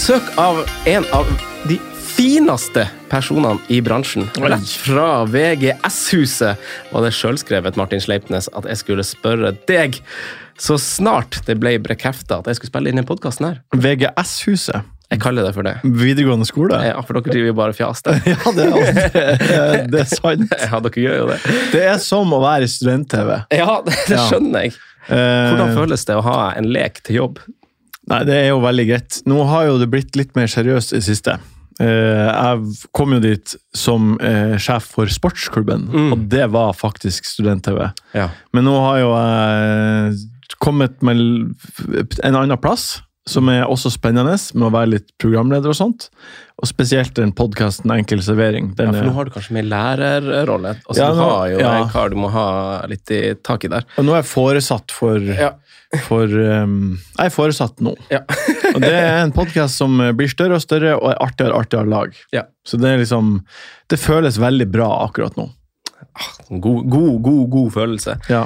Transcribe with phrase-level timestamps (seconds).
[0.00, 1.26] Besøk av en av
[1.68, 4.24] de fineste personene i bransjen.
[4.40, 9.98] Rett fra VGS-huset var det sjølskrevet, Martin Sleipnes, at jeg skulle spørre deg
[10.56, 13.60] så snart det ble bekrefta at jeg skulle spille inn den podkasten her.
[13.76, 14.88] VGS-huset.
[15.12, 15.76] Jeg kaller det for det.
[15.84, 16.80] Videregående skole.
[16.80, 18.00] Ja, for dere driver jo bare fjas.
[18.32, 20.48] Ja, det er, det er sant.
[20.70, 21.40] Ja, dere gjør jo det.
[21.76, 23.36] Det er som å være i student-TV.
[23.52, 24.80] Ja, det, det skjønner jeg.
[25.12, 27.44] Eh, Hvordan føles det å ha en lek til jobb?
[28.10, 29.20] Nei, det er jo veldig greit.
[29.30, 31.38] Nå har jo det blitt litt mer seriøst i det siste.
[31.80, 31.86] Eh,
[32.28, 36.12] jeg kom jo dit som eh, sjef for sportsklubben, Mm.
[36.12, 37.92] og det var faktisk student-TV.
[38.14, 38.28] Ja.
[38.52, 41.16] Men nå har jo jeg kommet med
[42.24, 43.00] en annen plass,
[43.30, 46.08] som er også spennende, med å være litt programleder og sånt.
[46.60, 48.72] Og spesielt den podkasten Enkel servering.
[48.76, 50.74] Ja, for nå har du kanskje mer lærerrolle.
[50.88, 51.70] Altså, Ja, du nå- har jo ja.
[51.84, 53.84] en kar du må ha litt i tak i der.
[53.96, 55.52] og nå er jeg foresatt for, Ja.
[56.06, 57.94] For um, Jeg er foresatt nå.
[58.12, 58.22] Ja.
[58.74, 61.90] og det er en podkast som blir større og større og er artigere og artigere
[61.90, 62.20] lag.
[62.34, 62.44] Ja.
[62.66, 63.40] Så det er liksom
[63.90, 65.48] Det føles veldig bra akkurat nå.
[66.48, 68.16] God, god, god, god følelse.
[68.28, 68.44] Ja.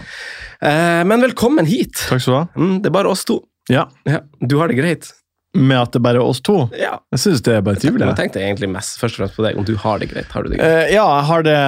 [0.60, 1.96] Eh, men velkommen hit.
[2.08, 2.46] Takk skal du ha.
[2.56, 3.40] Mm, det er bare oss to.
[3.72, 3.86] Ja.
[4.08, 5.10] Ja, du har det greit?
[5.54, 6.64] Med at det bare er oss to.
[6.76, 6.96] Ja.
[7.14, 8.08] Jeg syns det er bare trivelig.
[8.10, 10.28] Jeg tenkte egentlig mest først og fremst på deg, om du har det greit.
[10.34, 10.80] Har du det greit?
[10.88, 11.58] Eh, ja, jeg har det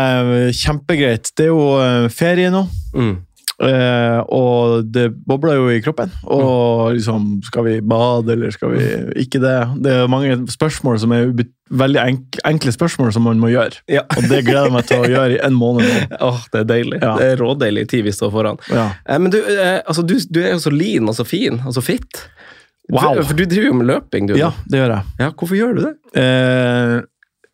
[0.58, 1.30] kjempegreit.
[1.38, 2.64] Det er jo eh, ferie nå.
[2.96, 3.14] Mm.
[3.56, 6.10] Eh, og det bobler jo i kroppen.
[6.28, 8.82] Og liksom, skal vi bade, eller skal vi
[9.22, 9.54] ikke det?
[9.84, 11.30] Det er mange spørsmål som er
[11.66, 13.80] veldig enk enkle spørsmål som man må gjøre.
[13.90, 14.04] Ja.
[14.12, 16.20] Og det gleder jeg meg til å gjøre i en måned nå.
[16.28, 17.00] Åh, det er deilig.
[17.00, 17.16] Ja.
[17.16, 18.60] Det er rådeilig tid vi står foran.
[18.68, 18.90] Ja.
[19.08, 21.74] Eh, men du, eh, altså, du, du er jo så lean og så fin og
[21.78, 22.26] så fit.
[22.92, 23.16] Wow.
[23.16, 24.36] For, for du driver jo med løping, du.
[24.38, 25.14] ja, det gjør jeg.
[25.24, 25.32] ja.
[25.34, 25.94] Hvorfor gjør du det?
[26.22, 27.00] Eh,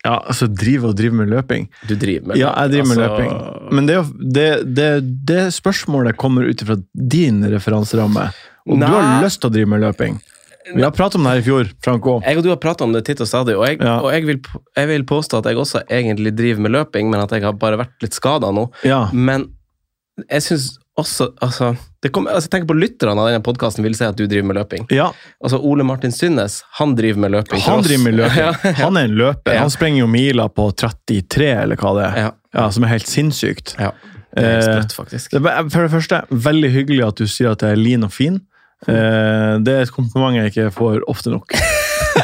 [0.03, 1.69] ja, altså drive og drive med løping.
[1.87, 2.41] Du driver med løping.
[2.43, 3.73] Ja, jeg driver med altså- løping.
[3.77, 3.97] Men det,
[4.35, 4.89] det, det,
[5.31, 8.29] det spørsmålet kommer ut ifra din referanseramme.
[8.67, 8.87] Og Nei.
[8.87, 10.19] du har lyst til å drive med løping.
[10.75, 12.05] Vi har pratet om det her i fjor, Frank.
[12.23, 13.97] Jeg og du har pratet om det titt og stadig, og, jeg, Ja.
[13.99, 14.39] og jeg, vil,
[14.77, 17.77] jeg vil påstå at jeg også egentlig driver med løping, men at jeg har bare
[17.81, 18.69] vært litt skada nå.
[18.87, 19.09] Ja.
[19.11, 19.49] Men
[20.29, 21.71] jeg syns også altså,
[22.05, 24.59] det kom, altså, tenker på lytterne av denne podkasten vil si at du driver med
[24.59, 24.85] løping.
[24.93, 25.07] ja,
[25.43, 27.61] Altså Ole Martin Synnes, han driver med løping.
[27.65, 28.37] han driver med løping.
[28.43, 29.57] Ja, Han er en løper.
[29.57, 32.17] Han sprenger jo miler på 33, eller hva det er.
[32.27, 33.75] ja, Ja, Som er helt sinnssykt.
[33.79, 33.91] ja.
[34.35, 35.33] Det er Eh, faktisk.
[35.37, 38.39] Er, for det første, veldig hyggelig at du sier at jeg er lean og fin.
[38.87, 41.53] Eh, det er et kompliment jeg ikke får ofte nok.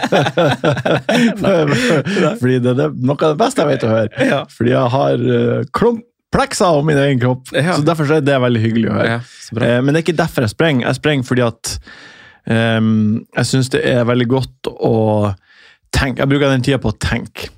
[2.40, 4.30] Fordi det er noe av det beste jeg vet å høre.
[4.56, 5.62] Fordi jeg har uh,
[6.30, 7.48] komplekser om min egen kropp.
[7.52, 7.76] Ja.
[7.76, 9.20] Så Derfor så er det veldig hyggelig å høre.
[9.20, 9.20] Ja.
[9.66, 10.88] Eh, men det er ikke derfor jeg sprenger.
[10.88, 11.72] Jeg sprenger fordi at
[12.46, 15.34] um, jeg syns det er veldig godt å
[15.96, 16.22] tenke.
[16.22, 17.50] Jeg bruker den tida på å tenke.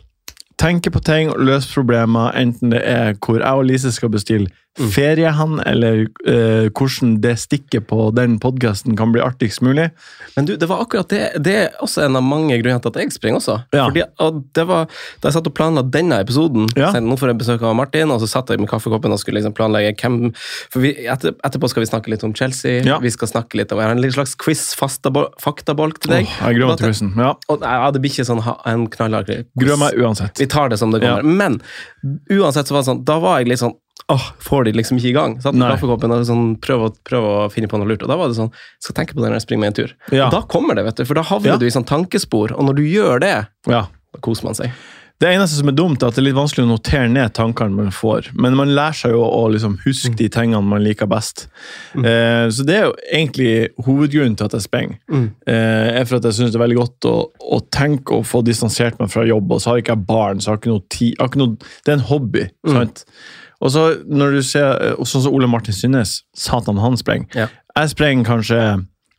[0.61, 4.51] Tenke på ting og løse problemer, enten det er hvor jeg og Lise skal bestille.
[4.79, 9.89] Ferie hen, eller eh, hvordan det stikket på den podkasten kan bli artigst mulig.
[10.37, 11.23] Men du, det var akkurat det.
[11.43, 13.57] Det er også en av mange grunner til at jeg springer også.
[13.75, 13.89] Ja.
[13.89, 14.87] Fordi, og det var,
[15.21, 16.93] Da jeg satt og planla denne episoden, Ja.
[16.95, 19.41] så nå får jeg besøk av Martin, og så satt jeg med kaffekoppen og skulle
[19.41, 20.31] liksom planlegge hvem
[20.71, 22.79] For vi, etter, Etterpå skal vi snakke litt om Chelsea.
[22.87, 22.99] Ja.
[23.03, 26.25] Vi skal snakke litt om, Jeg har en slags quiz-faktabolk til deg.
[26.31, 27.13] Oh, jeg gruer meg til quizen.
[27.19, 29.45] Ja, Og, ja, det blir ikke sånn en knallhard quiz.
[29.59, 30.39] gruer meg uansett.
[30.39, 31.23] Vi tar det som det kommer.
[31.23, 31.61] Men
[32.31, 33.75] uansett så var det sånn, da var jeg litt sånn
[34.09, 35.35] Åh, får de liksom ikke i gang?
[35.41, 38.01] Satt med kaffekoppen og sånn, prøv, å, prøv å finne på noe lurt.
[38.03, 39.93] Og da var det sånn, skal tenke på det når jeg springer meg en tur.
[40.11, 40.25] Ja.
[40.27, 41.57] Og da kommer det, vet du, for da havner Ja.
[41.57, 42.51] du i sånn tankespor.
[42.57, 43.85] Og når du gjør det, Ja.
[44.13, 44.71] da koser man seg.
[45.21, 47.69] Det eneste som er dumt, er at det er litt vanskelig å notere ned tankene
[47.77, 48.31] man får.
[48.33, 51.45] Men man lærer seg jo å liksom huske de tingene man liker best.
[51.95, 54.97] Eh, så det er jo egentlig hovedgrunnen til at jeg sprenger.
[55.45, 57.13] Eh, er for at jeg syns det er veldig godt å,
[57.53, 59.51] å tenke og få distansert meg fra jobb.
[59.51, 61.13] Og så har ikke jeg barn, så har ikke noe tid.
[61.19, 62.47] Har ikke noe, det er en hobby.
[62.67, 63.05] sant?
[63.61, 67.29] Og så når du ser, sånn som Ole Martin Synnes, satan, han sprenger.
[67.37, 67.47] Ja.
[67.77, 68.61] Jeg sprenger kanskje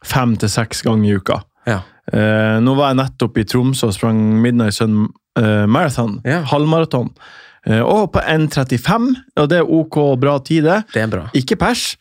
[0.07, 1.39] fem til seks ganger i uka.
[1.69, 1.83] Ja.
[2.13, 5.07] Eh, nå var jeg nettopp i Tromsø og sprang Midnight Sun
[5.39, 6.19] eh, Marathon.
[6.27, 6.43] Ja.
[6.51, 7.13] Halvmaraton.
[7.67, 10.81] Eh, og på 1,35, og det er ok bra tid, det.
[10.95, 11.29] Det er bra.
[11.39, 11.93] Ikke pers,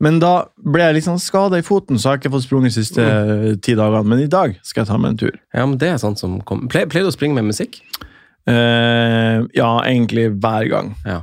[0.00, 2.72] men da ble jeg liksom sånn skada i foten, så jeg har ikke fått sprunget
[2.72, 3.58] de siste mm.
[3.66, 4.06] ti dagene.
[4.08, 5.36] Men i dag skal jeg ta meg en tur.
[5.52, 6.70] Ja, men det er sånt som kommer.
[6.72, 7.82] Pleier, pleier du å springe med musikk?
[8.48, 10.94] Eh, ja, egentlig hver gang.
[11.04, 11.20] Ja.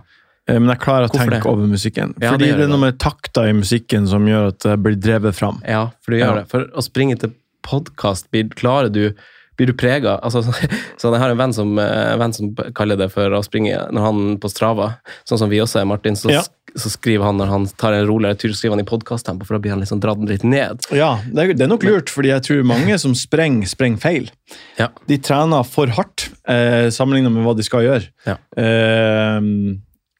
[0.47, 1.51] Eh, men jeg klarer å Hvorfor tenke det?
[1.51, 2.13] over musikken.
[2.21, 4.95] Ja, Fordi det det, er noe med takter i musikken som gjør at jeg blir
[4.99, 5.59] drevet fram.
[5.67, 6.45] Ja, for du gjør det.
[6.53, 7.33] For å springe til
[7.67, 9.11] podkast, klarer du
[9.57, 10.43] blir du prega altså,
[11.01, 14.03] så Jeg har en venn som, eh, venn som kaller det for å springe når
[14.05, 14.91] han på Strava,
[15.27, 16.13] sånn som vi også er, Martin.
[16.15, 16.43] Så, Ja.
[16.77, 19.63] så skriver han når han tar en roligere tur, skriver han i podkasttempo, for da
[19.63, 20.85] blir han liksom dratt litt ned.
[20.93, 24.29] Ja, det er, det er nok lurt, fordi jeg tror mange som sprenger, sprenger feil.
[24.77, 24.91] Ja.
[25.09, 28.11] De trener for hardt eh, sammenlignet med hva de skal gjøre.
[28.29, 28.37] Ja.
[28.61, 29.41] Eh,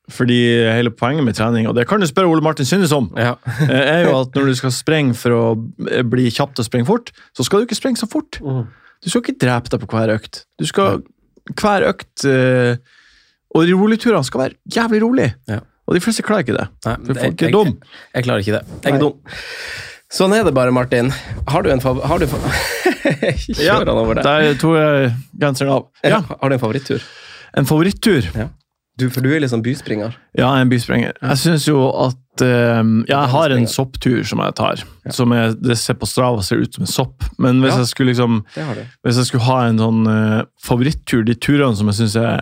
[0.10, 0.38] fordi
[0.72, 3.34] hele poenget med trening, og det kan du spørre Ole Martin Synnes om, Ja.
[3.68, 5.44] eh, er jo at når du skal sprenge for å
[6.08, 8.40] bli kjapt og sprenge fort, så skal du ikke sprenge så fort.
[8.40, 8.66] Mm.
[9.04, 10.46] Du skal ikke drepe deg på hver økt.
[10.58, 11.02] Du skal
[11.58, 12.76] hver økt eh,
[13.56, 15.28] Og roligturene skal være jævlig rolig.
[15.48, 15.60] Ja.
[15.88, 16.66] Og de fleste klarer ikke det.
[16.86, 17.68] Nei, det- folk er jeg- dum.
[17.68, 18.64] Jeg, jeg klarer ikke det.
[18.84, 18.98] Jeg Nei.
[18.98, 19.38] er dum.
[20.12, 21.12] Sånn er det bare, Martin.
[21.48, 22.02] Har du en fav...
[22.08, 22.38] Har du fa
[23.60, 24.24] ja, han over det.
[24.28, 25.88] Der tok jeg genseren av.
[26.04, 27.04] Ja, Har du en favorittur?
[27.58, 28.28] En favorittur?
[28.98, 30.16] Du, for du er liksom byspringer.
[30.34, 31.14] Ja, jeg er en byspringer.
[31.22, 34.82] Jeg syns jo at eh, ja, Jeg har en sopptur som jeg tar.
[35.14, 37.24] Som jeg, det ser på Strava ser ut som en sopp.
[37.38, 37.84] Men hvis Ja.
[37.84, 38.40] jeg skulle liksom.
[39.06, 42.42] Hvis jeg skulle ha en sånn uh, favorittur, de turene som jeg syns er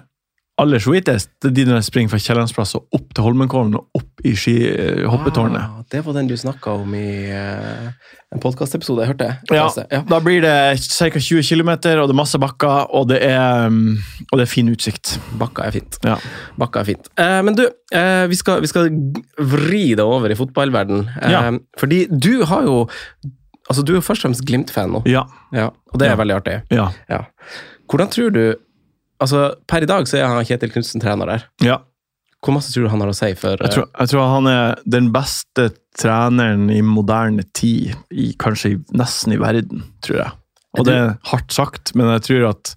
[0.58, 4.00] aller sweetest, det er de når jeg springer fra Kiellandsplass og opp til Holmenkollen og
[4.00, 5.60] opp i ski, eh, hoppetårnet.
[5.60, 7.90] Ah, det var den du snakka om i eh,
[8.36, 9.30] en podkastepisode jeg hørte.
[9.56, 10.02] Ja, ja.
[10.10, 10.54] Da blir det
[10.84, 11.10] ca.
[11.20, 13.96] 20 km, og det er masse bakker, og det er, mm,
[14.32, 15.16] og det er fin utsikt.
[15.42, 15.98] Bakka er fint.
[16.06, 16.18] Ja.
[16.62, 17.10] Bakka er fint.
[17.18, 17.64] Eh, men du,
[17.96, 18.92] eh, vi, skal, vi skal
[19.56, 21.08] vri det over i fotballverden.
[21.22, 21.42] Eh, Ja.
[21.80, 22.84] Fordi du har jo
[23.66, 25.24] Altså, du er først og fremst Glimt-fan nå, Ja.
[25.52, 26.60] ja, og det er veldig artig.
[26.70, 26.92] Ja.
[27.10, 27.24] Ja.
[27.90, 28.44] Hvordan tror du
[29.20, 31.44] Altså, Per i dag så er han Kjetil Knutsen trener der.
[31.64, 31.78] ja.
[32.46, 34.82] Hvor masse tror du han har å si for Jeg, tror, jeg tror han er
[34.98, 40.32] den beste treneren i moderne tid, i, kanskje nesten i verden, tror jeg.
[40.76, 42.76] Og det er hardt sagt, men jeg tror at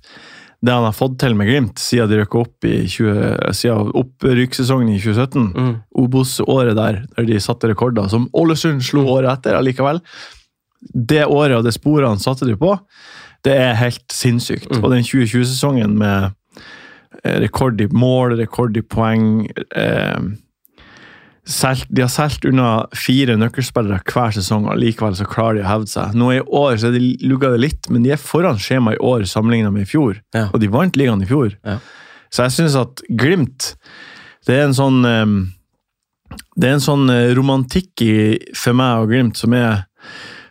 [0.64, 4.90] det han har fått til med Glimt siden de røk opp i 20, siden opprykksesongen
[4.90, 10.02] i 2017, mm, Obos-året der, der de satte rekorder, som Ålesund slo året etter allikevel.
[10.82, 12.74] Det året og det sporet han satte de på,
[13.46, 14.70] det er helt sinnssykt.
[14.72, 14.82] Mm.
[14.82, 16.34] Og den 2020-sesongen med
[17.24, 20.18] rekord i mål, rekord i poeng eh,
[21.88, 25.92] De har solgt unna fire nøkkelspillere hver sesong, og likevel så klarer de å hevde
[25.94, 26.16] seg.
[26.18, 29.00] Nå i år så er de lugga det litt, men de er foran skjema i
[29.00, 30.20] år sammenligna med i fjor.
[30.36, 30.50] Ja.
[30.52, 31.54] Og de vant ligaen i fjor.
[31.64, 31.78] Ja.
[32.28, 33.70] Så jeg syns at Glimt
[34.44, 35.30] Det er en sånn eh,
[36.60, 38.16] Det er en sånn eh, romantikk i,
[38.52, 39.86] for meg og Glimt som, er,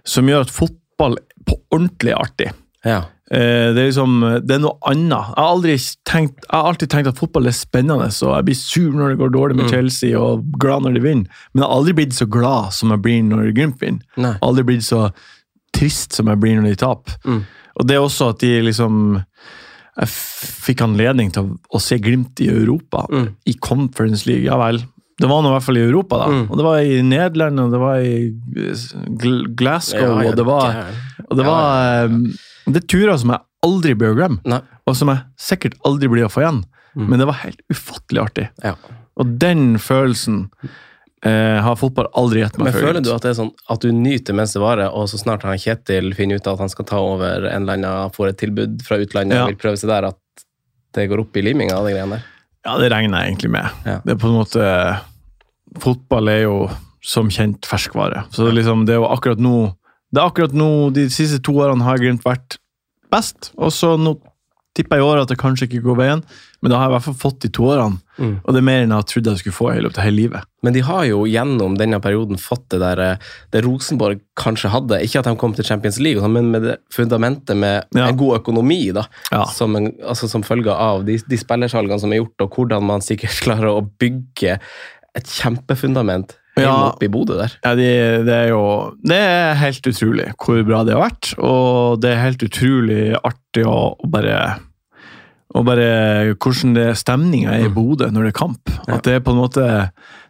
[0.02, 2.50] som gjør at fotball på ordentlig er artig.
[2.88, 3.04] ja.
[3.30, 5.12] Eh, Det er liksom, det er noe annet.
[5.36, 5.74] Jeg har, aldri
[6.08, 9.18] tenkt, jeg har alltid tenkt at fotball er spennende, og jeg blir sur når det
[9.20, 9.70] går dårlig med Mm.
[9.74, 11.28] Chelsea, og glad når de vinner.
[11.54, 14.38] Men jeg har aldri blitt så glad som jeg blir når Glimt vinner.
[14.42, 15.12] Aldri blitt så
[15.74, 17.18] trist som jeg blir når de taper.
[17.26, 17.44] Mm.
[17.80, 19.24] Og det er også at de liksom
[20.00, 23.30] Jeg fikk anledning til å, se Glimt i Europa, Mm.
[23.48, 24.44] i Conference League.
[24.46, 24.78] Ja vel.
[25.20, 26.28] Det var nå i hvert fall i Europa, da.
[26.30, 26.52] Mm.
[26.52, 28.32] Og det var i Nederland, og det var i
[29.58, 30.86] Glasgow, Ja, ja, og det var
[31.30, 32.10] og det Ja, var eh,
[32.68, 34.60] Det er turer som jeg aldri å glemme, Nei.
[34.86, 36.64] og som jeg sikkert aldri blir å få igjen.
[36.98, 37.08] Mm.
[37.10, 38.50] Men det var helt ufattelig artig.
[38.64, 38.75] Ja.
[39.18, 40.50] Og den følelsen
[41.25, 42.88] eh, har fotball aldri gitt meg Men før.
[42.88, 45.44] føler du at det er sånn at du nyter mens det varer, og så snart
[45.48, 48.81] han Kjetil finner ut at han skal ta over en eller annen, får et tilbud
[48.86, 49.44] fra utlandet Ja.
[49.46, 50.46] og vil prøve seg der, at
[50.94, 52.25] det går opp i liminga av de greiene der?
[52.66, 53.69] Ja, det regner jeg egentlig med.
[53.86, 54.00] Ja.
[54.04, 54.66] Det er på en måte
[55.80, 56.69] Fotball er jo
[57.04, 58.25] som kjent ferskvare.
[58.34, 59.77] Så liksom, det er jo akkurat nå
[60.13, 62.59] Det er akkurat nå, De siste to årene har Glimt vært
[63.12, 64.18] best, og så nå
[64.77, 66.19] tipper jeg i år at det kanskje ikke går veien,
[66.62, 67.98] men da har jeg i hvert fall fått de to årene.
[68.21, 68.33] Mm.
[68.44, 70.45] Og det er mer enn jeg trodde jeg skulle få i løpet av hele livet.
[70.65, 73.24] Men de har jo gjennom denne perioden fått det der eh,
[73.56, 75.00] det Rosenborg kanskje hadde.
[75.06, 78.06] Ikke at de kom til Champions League, sånn, men med det fundamentet med Ja.
[78.12, 79.07] en god økonomi, da.
[79.33, 79.45] Ja.
[79.50, 83.02] Som, en, altså, som følge av de, de spillersalgene som er gjort, og hvordan man
[83.06, 84.59] sikkert klarer å bygge
[85.18, 86.76] et kjempefundament Ja.
[86.92, 87.54] oppe i Bodø der.
[87.64, 87.90] Ja, det,
[88.28, 88.61] det er jo
[89.04, 93.66] Det er helt utrolig hvor bra det har vært, og det er helt utrolig artig
[93.68, 94.40] å, å bare
[95.56, 98.71] og bare hvordan det stemninga er i Bodø når det er kamp.
[98.85, 99.66] At det er på en måte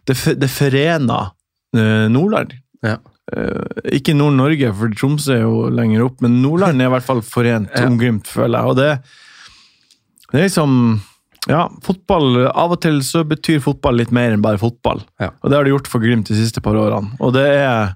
[0.06, 1.32] Det, det forener
[1.76, 2.54] eh, Nordland.
[2.86, 2.96] Ja.
[3.34, 7.20] Eh, ikke Nord-Norge, for Tromsø er jo lenger opp, men Nordland er i hvert fall
[7.26, 8.70] forent om Glimt, føler jeg.
[8.70, 8.88] Og det,
[10.30, 10.78] det er liksom
[11.48, 15.00] Ja, fotball Av og til så betyr fotball litt mer enn bare fotball.
[15.20, 15.30] Ja.
[15.42, 17.16] Og det har det gjort for Glimt de siste par årene.
[17.20, 17.94] Og det er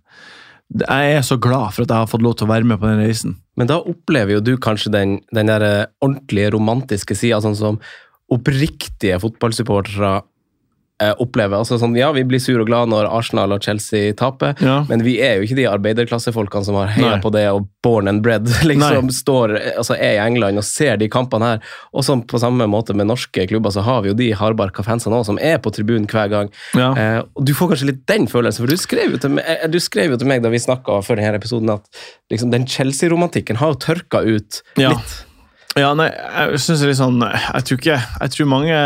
[0.73, 2.81] det- Jeg er så glad for at jeg har fått lov til å være med
[2.81, 3.37] på den reisen.
[3.57, 7.79] Men da opplever jo du kanskje den, den der eh, ordentlige romantiske sida, sånn som
[8.33, 10.23] oppriktige fotballsupportere
[11.19, 11.59] opplever.
[11.59, 14.85] Altså sånn, ja, vi blir sur og glad når Arsenal og Chelsea taper, Ja.
[14.89, 18.23] men vi er jo ikke de arbeiderklassefolkene som har heia på det og born and
[18.23, 19.15] bred, liksom Nei.
[19.17, 21.65] står, altså er i England og ser de kampene her.
[21.93, 25.19] Og sånn på samme måte med norske klubber, så har vi jo de hardbarka fansene
[25.19, 26.53] òg, som er på tribunen hver gang.
[26.79, 26.93] Ja.
[26.95, 29.67] Eh, og Du får kanskje litt den følelsen, for du skrev jo til meg, eh,
[29.69, 31.85] du skrev jo til meg da vi snakka før denne episoden, at
[32.31, 34.91] liksom, den Chelsea-romantikken har jo tørka ut Ja.
[34.95, 35.25] litt.
[35.77, 38.77] Ja, nei, jeg er litt sånn Jeg tror ikke Jeg tror mange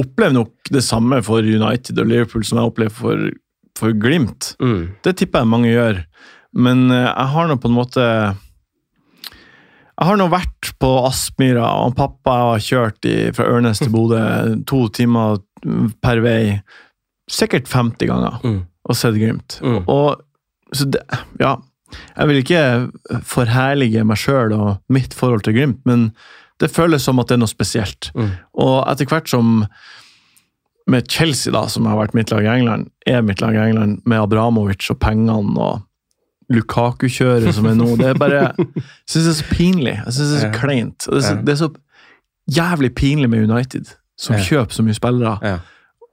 [0.00, 3.26] opplever nok det samme for United og Liverpool som jeg opplever for,
[3.78, 4.54] for Glimt.
[4.62, 4.94] Mm.
[5.04, 6.00] Det tipper jeg mange gjør.
[6.54, 8.06] Men eh, jeg har nå på en måte
[9.92, 14.22] Jeg har nå vært på Aspmyra, og pappa har kjørt i, fra Ørnes til Bodø
[14.70, 15.38] to timer
[16.02, 16.58] per vei
[17.30, 18.62] sikkert 50 ganger Mm.
[18.88, 19.60] og sett Glimt.
[19.62, 19.84] Mm.
[19.86, 20.22] Og
[20.74, 21.04] så det,
[21.40, 21.56] Ja.
[22.16, 22.60] Jeg vil ikke
[23.28, 26.06] forherlige meg sjøl og mitt forhold til Glimt, men
[26.62, 28.12] det føles som at det er noe spesielt.
[28.14, 28.30] Mm.
[28.62, 29.64] Og etter hvert som
[30.90, 34.00] med Chelsea, da, som har vært mitt lag i England, er mitt lag i England,
[34.08, 35.82] med Abramovic og pengene og
[36.52, 39.94] Lukaku-kjøret som er nå Det er bare Jeg syns det er så pinlig.
[39.94, 41.06] Jeg synes Det er så kleint.
[41.06, 41.70] Det er så, det er så
[42.52, 45.58] jævlig pinlig med United, som kjøper så mye spillere,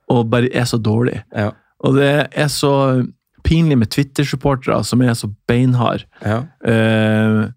[0.09, 1.21] og bare er så dårlig.
[1.35, 1.49] Ja.
[1.85, 2.73] Og det er så
[3.43, 6.05] pinlig med Twitter-supportere som er så beinharde.
[6.21, 6.43] Ja.
[6.61, 7.49] Uh,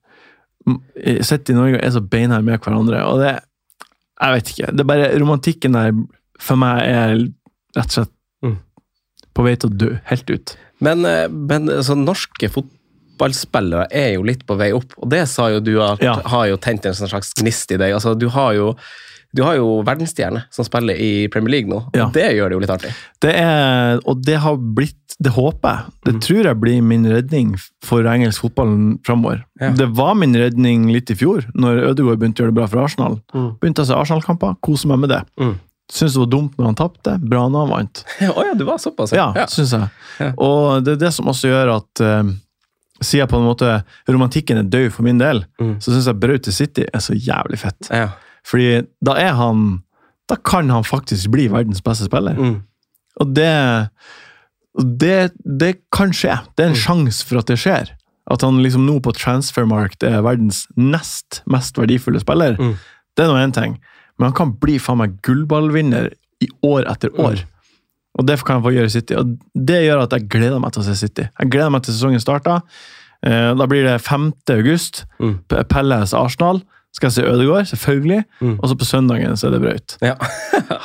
[1.27, 3.33] Sett i Norge og er så beinharde med hverandre, og det
[4.23, 4.67] Jeg vet ikke.
[4.77, 5.93] Det er bare Romantikken der
[6.39, 7.15] for meg er
[7.77, 8.13] rett og slett
[8.45, 8.57] Mm.
[9.35, 10.57] på vei til å dø helt ut.
[10.81, 15.49] Men, eh, men altså, norske fotballspillere er jo litt på vei opp, og det sa
[15.51, 16.15] jo du at Ja.
[16.25, 17.93] har jo tent en slags gnist i deg.
[17.95, 18.77] Altså, du har jo
[19.35, 22.11] du har jo verdensstjerne som spiller i Premier League nå, og Ja.
[22.13, 22.93] det gjør det jo litt artig.
[23.21, 25.93] Det er, og det har blitt Det håper jeg.
[26.05, 26.21] Det Mm.
[26.21, 27.51] tror jeg blir min redning
[27.85, 29.45] for engelsk fotball framover.
[29.61, 29.71] Ja.
[29.71, 32.79] Det var min redning litt i fjor, når Ødegaard begynte å gjøre det bra for
[32.83, 33.21] Arsenal.
[33.35, 33.59] Mm.
[33.61, 35.21] Begynte å se Arsenal-kamper, kose meg med det.
[35.39, 35.61] Mm.
[35.93, 38.05] Syns det var dumt når han tapte, bra når han vant.
[38.35, 39.45] Å ja, du var såpass, Ja, ja.
[39.47, 39.91] syns jeg.
[40.19, 40.33] Ja.
[40.39, 42.33] Og det er det som også gjør at uh,
[43.03, 45.77] jeg på en måte romantikken er død for min del, Mm.
[45.79, 47.91] så syns jeg Braut til City er så jævlig fett.
[47.93, 48.09] ja.
[48.49, 49.83] Fordi da er han
[50.31, 52.35] Da kan han faktisk bli verdens beste spiller.
[52.39, 52.63] Mm.
[53.21, 53.51] Og det,
[55.01, 56.39] det, det kan skje.
[56.57, 57.91] Det er en sjanse for at det skjer.
[58.33, 62.57] At han liksom nå på transfermarkt er verdens nest mest verdifulle spiller.
[62.57, 62.77] Mm.
[63.19, 63.77] Det er nå én ting.
[64.17, 67.43] Men han kan bli faen meg gullballvinner i år etter år.
[67.43, 67.49] Mm.
[68.21, 69.17] Og det kan han få gjøre i City.
[69.19, 69.37] Og
[69.69, 71.27] det gjør at jeg gleder meg til å se City.
[71.29, 72.63] Jeg gleder meg til sesongen starter.
[73.27, 74.31] Eh, Da blir det 5.
[74.55, 75.05] august.
[75.21, 75.39] Mm.
[75.69, 76.63] Pelles Arsenal.
[76.93, 78.25] Skal jeg se Ødegaard, selvfølgelig.
[78.41, 78.57] Mm.
[78.59, 79.97] Og så på søndagen så er det Braut.
[80.05, 80.17] ja.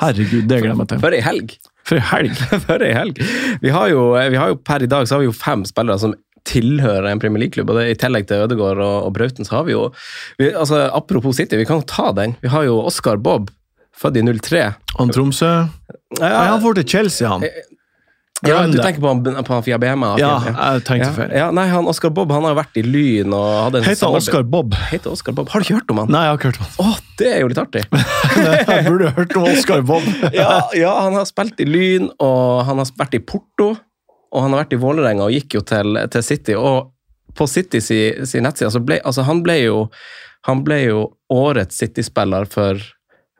[0.01, 1.01] Herregud, det gleder jeg meg til.
[1.03, 1.57] For ei helg!
[1.87, 2.37] For ei helg!
[2.67, 3.19] For ei helg!
[3.63, 5.99] Vi har, jo, vi har jo per i dag så har vi jo fem spillere
[6.03, 6.15] som
[6.47, 7.73] tilhører en Premier League-klubb.
[7.73, 9.89] og det, I tillegg til Ødegaard og, og Brauten, så har vi jo
[10.39, 12.37] vi, altså Apropos City, vi kan jo ta den.
[12.43, 13.51] Vi har jo Oscar Bob,
[13.97, 14.61] født i 03.
[14.99, 15.49] Han Tromsø
[16.21, 17.43] Nei, han får til Chelsea, han.
[18.45, 20.11] Ja, du tenker på han, på han Fiabema?
[20.21, 20.51] Ja, ja.
[20.75, 21.31] jeg tenkte Ja, feil.
[21.33, 24.05] ja, nei, han Oscar Bob han har jo vært i Lyn og hadde en Heter
[24.11, 24.75] han Oscar Bob?
[24.91, 25.49] Heter Oscar Bob.
[25.49, 26.11] Har du ikke hørt om han?
[26.13, 26.75] Nei, jeg har ikke hørt om han.
[26.85, 27.83] Åh, det er jo litt artig!
[28.67, 30.05] Jeg burde hørt om Oscar Bob.
[30.37, 33.71] ja, ja, han har spilt i Lyn, og han har vært i Porto,
[34.27, 36.53] og han har vært i Vålerenga og gikk jo til, til City.
[36.59, 36.91] Og
[37.37, 39.81] på City si, si nettside så ble altså han ble jo
[40.47, 41.01] han ble jo
[41.33, 42.79] årets City-spiller for,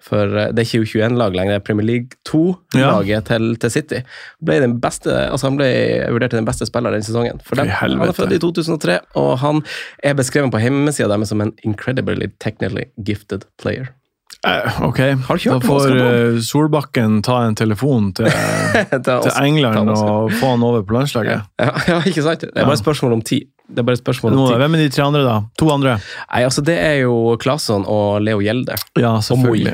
[0.04, 4.02] for eh, Det er ikke U21-lag lenger, det er Premier League 2-laget til, til City.
[4.46, 5.70] Ble den beste, altså han ble
[6.14, 7.42] vurdert til den beste spilleren den sesongen.
[7.46, 7.72] For dem.
[7.82, 9.64] Han er født i 2003, og han
[10.04, 13.92] er beskrevet på hjemmesida deres som en incredibly technically gifted player.
[14.46, 14.98] Eh, Ok,
[15.50, 18.28] da får eh, Solbakken ta en telefon til,
[18.92, 19.32] til til.
[19.42, 21.42] England og få han over på landslaget.
[21.60, 22.46] Ja, ja, ikke sant?
[22.46, 23.48] Det er bare et spørsmål om tid.
[23.68, 24.62] Det er bare et spørsmål Nå, om tid.
[24.62, 25.38] hvem er de tre andre, da?
[25.60, 25.98] To andre?
[26.32, 28.78] Nei, altså Det er jo Claesson og Leo Gjelde.
[29.02, 29.66] Ja, Og Moi.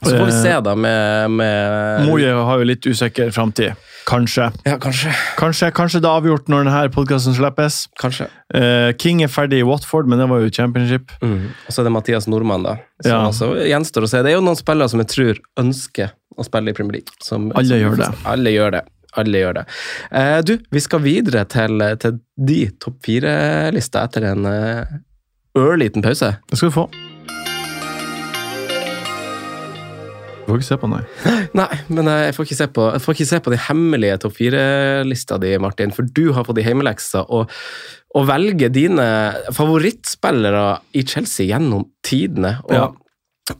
[0.00, 3.74] Så får vi Eh, se, da, med, med Moje har jo litt usikker framtid.
[4.10, 4.48] Kanskje.
[4.66, 5.12] Ja, kanskje.
[5.38, 7.84] Kanskje, kanskje det er avgjort når denne podkasten slippes.
[8.00, 8.26] Kanskje.
[8.50, 11.12] Uh, King er ferdig i Watford, men det var jo championship.
[11.22, 11.50] Mm.
[11.54, 12.76] Og så er det Mathias Nordmann, da.
[13.04, 13.20] Som Ja.
[13.28, 14.22] altså gjenstår å se.
[14.26, 17.14] Det er jo noen spillere som jeg tror ønsker å spille i Premier League.
[17.22, 18.10] Som, Alle som, gjør det.
[18.24, 18.82] Alle gjør det.
[19.20, 19.64] Alle gjør det.
[20.12, 24.98] Eh, du, vi skal videre til, til de topp fire-lista etter en eh,
[25.58, 26.36] ørliten pause.
[26.50, 26.88] Det skal du få.
[30.50, 31.02] Du får ikke se på, nei.
[31.60, 34.34] Nei, men jeg får ikke se på, jeg får ikke se på de hemmelige topp
[34.40, 37.44] fire-lista di, Martin, for du har fått de heimeleksa å,
[38.18, 39.06] å velge dine
[39.54, 40.64] favorittspillere
[40.98, 42.56] i Chelsea gjennom tidene.
[42.66, 42.88] Og, Ja.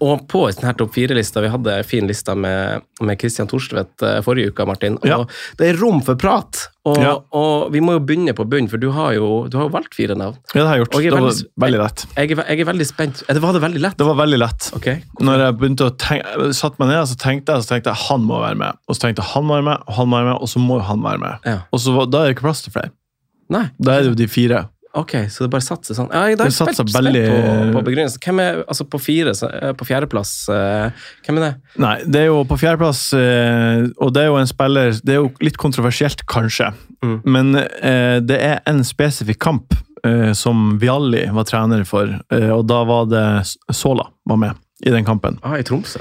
[0.01, 4.03] Og på en sånn topp fire-lista, vi hadde en fin lista med, med Christian Thorstvedt
[4.07, 5.19] eh, forrige uke, Martin, og Ja.
[5.59, 6.69] det er rom for prat.
[6.87, 7.19] Og, Ja.
[7.37, 9.95] og vi må jo begynne på bunn, for du har jo, du har jo valgt
[9.95, 10.39] fire navn.
[10.55, 10.95] Ja, det har jeg gjort.
[11.03, 12.07] Jeg Det var veldig- veldig lett.
[12.17, 13.23] Jeg er, jeg er veldig spent.
[13.29, 13.97] Det var det veldig lett?
[13.99, 14.71] Det var veldig lett.
[14.75, 14.89] Ok.
[15.21, 18.21] Når jeg begynte å tenke, satt meg ned, så tenkte jeg, så tenkte jeg han
[18.25, 18.73] må være med.
[18.89, 20.59] Og så tenkte jeg han må være med, og han må være med, og så
[20.59, 21.39] må han være med.
[21.45, 21.59] Ja.
[21.73, 22.91] Og så var- Da er det ikke plass til flere.
[23.51, 23.69] Nei.
[23.81, 24.69] Da er det jo de fire.
[24.99, 26.09] Ok, så det bare satser sånn.
[26.11, 28.19] Ja, jeg, er Det spent, spent veldig- på, på begrunnelsen.
[28.25, 30.33] Hvem er altså på fire, eh, på fjerdeplass?
[30.51, 30.91] eh,
[31.27, 31.51] Hvem er det?
[31.79, 35.21] Nei, det er jo på fjerdeplass, eh, og det er jo en spiller Det er
[35.21, 37.21] jo litt kontroversielt, kanskje, Mm.
[37.25, 37.53] men
[38.27, 39.73] det er en spesifikk kamp
[40.35, 43.25] som Vialli var trener for, og da var det
[43.73, 44.55] Sola var med
[44.85, 45.39] i den kampen.
[45.43, 46.01] Ah, i Tromsø.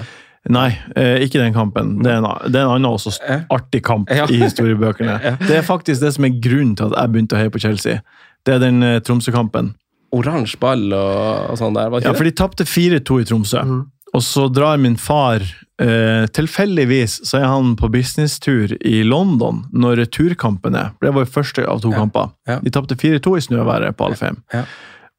[0.50, 2.02] Nei, ikke den kampen.
[2.02, 3.12] Det er en, det er en annen også
[3.52, 5.38] artig kamp i historiebøkene.
[5.48, 8.00] Det er faktisk det som er grunnen til at jeg begynte å heie på Chelsea.
[8.50, 9.76] Det er den eh, Tromsø-kampen.
[10.18, 13.62] Oransje ball og, og sånn der, Ja, for de tapte 4-2 i Tromsø.
[13.62, 13.82] Mm.
[14.18, 15.46] Og så drar min far
[15.80, 20.90] Eh, tilfeldigvis så er han på businesstur i London når returkampen er.
[21.00, 21.98] Det var jo første av to Ja.
[22.02, 22.32] kamper.
[22.48, 22.60] Ja.
[22.60, 24.44] De tapte 4-2 i snøværet på Alfheim.
[24.54, 24.66] Ja.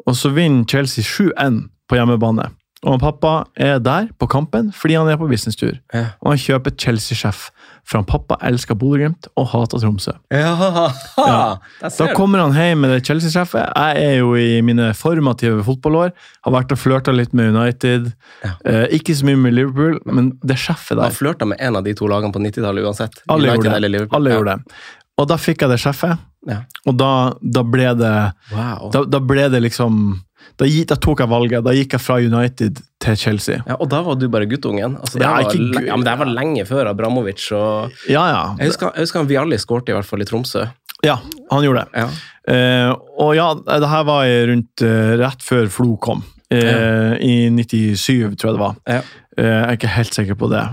[0.06, 2.50] Og så vinner Chelsea 7-1 på hjemmebane.
[2.84, 5.80] Og pappa er der på kampen fordi han er på businesstur.
[5.94, 6.12] Ja.
[6.20, 7.50] Og han kjøper Chelsea-sjef,
[7.90, 10.12] for han pappa elsker Bodø-Glimt og hater Tromsø.
[10.30, 10.86] Ja,
[11.18, 11.58] Ja.
[11.98, 13.72] Da kommer han hjem med det Chelsea-sjefet.
[13.74, 16.12] Jeg er jo i mine formative fotballår.
[16.46, 18.12] Har vært og flørta litt med United.
[18.46, 18.52] Ja.
[18.64, 21.84] Eh, ikke så mye med Liverpool, men det sjefet Han Man flørta med en av
[21.84, 23.20] de to lagene på 90-tallet uansett.
[23.28, 24.08] Alle United gjorde det.
[24.14, 24.38] Alle Ja.
[24.38, 24.80] gjorde det.
[25.20, 26.18] Og da fikk jeg det sjefet,
[26.48, 26.62] Ja.
[26.86, 28.14] og da, da ble det
[28.54, 28.90] Wow.
[28.94, 30.20] da, da ble det liksom
[30.60, 31.64] da, da tok jeg valget.
[31.64, 33.62] Da gikk jeg fra United til Chelsea.
[33.66, 34.96] Ja, og da var du bare guttungen.
[35.00, 37.46] Altså, det, Ja, var, ikke ja, men det var lenge før Abramovic.
[37.56, 37.94] Og...
[38.10, 38.42] Ja, ja.
[38.60, 40.66] Jeg husker, jeg husker han Vialli skårte i hvert fall i Tromsø.
[41.06, 41.16] Ja,
[41.50, 42.02] han gjorde det.
[42.02, 42.10] Ja.
[42.52, 42.90] Eh,
[43.24, 46.20] og ja, det her var rundt eh, rett før Flo kom.
[46.52, 48.76] Eh, I 97, tror jeg det var.
[48.90, 49.00] Ja.
[49.38, 50.64] Eh, jeg er ikke helt sikker på det.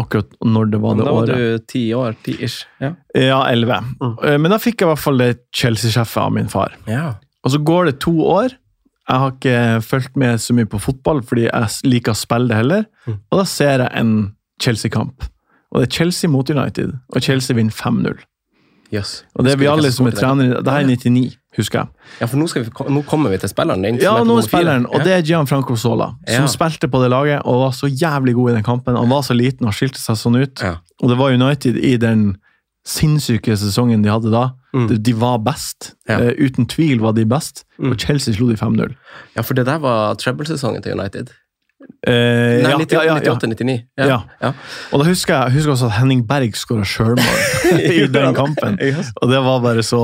[0.00, 1.36] Akkurat når det var det da var året.
[1.60, 2.62] du ti år, ti-ish.
[2.80, 2.94] Ja.
[3.14, 3.76] Ja, 11.
[4.00, 4.14] Mm.
[4.24, 6.74] Eh, Men da fikk jeg i hvert fall det Chelsea-sjefet av min far.
[6.90, 7.12] ja.
[7.42, 8.52] Og så går det to år.
[9.08, 12.56] Jeg har ikke fulgt med så mye på fotball, fordi jeg liker å spille det
[12.60, 12.84] heller.
[13.06, 13.16] Mm.
[13.32, 14.12] Og da ser jeg en
[14.62, 15.24] Chelsea-kamp.
[15.72, 18.20] Og det er Chelsea mot United, og Chelsea vinner 5-0.
[18.92, 19.22] Yes.
[19.34, 20.60] Og det er vi alle som er trenere.
[20.60, 21.88] Det her er 99, husker jeg.
[22.20, 23.96] Ja, for nå, skal vi, nå kommer vi til spilleren din.
[24.04, 26.50] Ja, nå er spilleren, og det er Gianfranco Sola, som Ja.
[26.52, 28.96] spilte på det laget og var så jævlig god i den kampen.
[29.00, 30.60] Han var så liten og skilte seg sånn ut.
[30.60, 30.76] Ja.
[31.02, 32.36] Og det var United i den
[32.84, 34.50] sinnssyke sesongen de hadde da.
[34.72, 34.88] Mm.
[35.04, 35.92] De- var best.
[36.08, 36.16] Ja.
[36.20, 37.64] Uh, uten tvil var de best.
[37.78, 37.92] Mm.
[37.92, 38.94] Og Chelsea slo de 5-0.
[39.36, 41.32] ja, for det der var treble-sesongen til United.
[42.06, 43.34] Uh, Nei, ja, 98, ja, ja, ja.
[43.34, 43.74] 99.
[43.98, 44.06] Ja.
[44.06, 44.18] Ja.
[44.40, 44.52] ja.
[44.92, 47.40] Og da husker jeg, husker også at Henning Berg skåra sjølmål
[47.98, 48.78] i den kampen.
[49.20, 50.02] Og det var bare så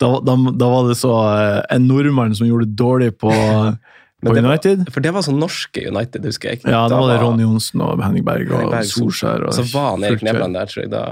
[0.00, 3.30] Da, da, da var det så eh, en nordmann som gjorde det dårlig på,
[4.24, 4.80] på United?
[4.86, 4.90] var-.
[4.94, 6.58] For det var sånn norske United, husker jeg.
[6.62, 6.72] ikke?
[6.72, 9.44] Ja, da var det Ronny Johnsen og Henning Berg og Henning Berg, Solskjær.
[9.46, 10.24] Og Så var han Erik.
[10.26, 10.90] Nevland der, tror jeg.
[10.90, 11.04] da...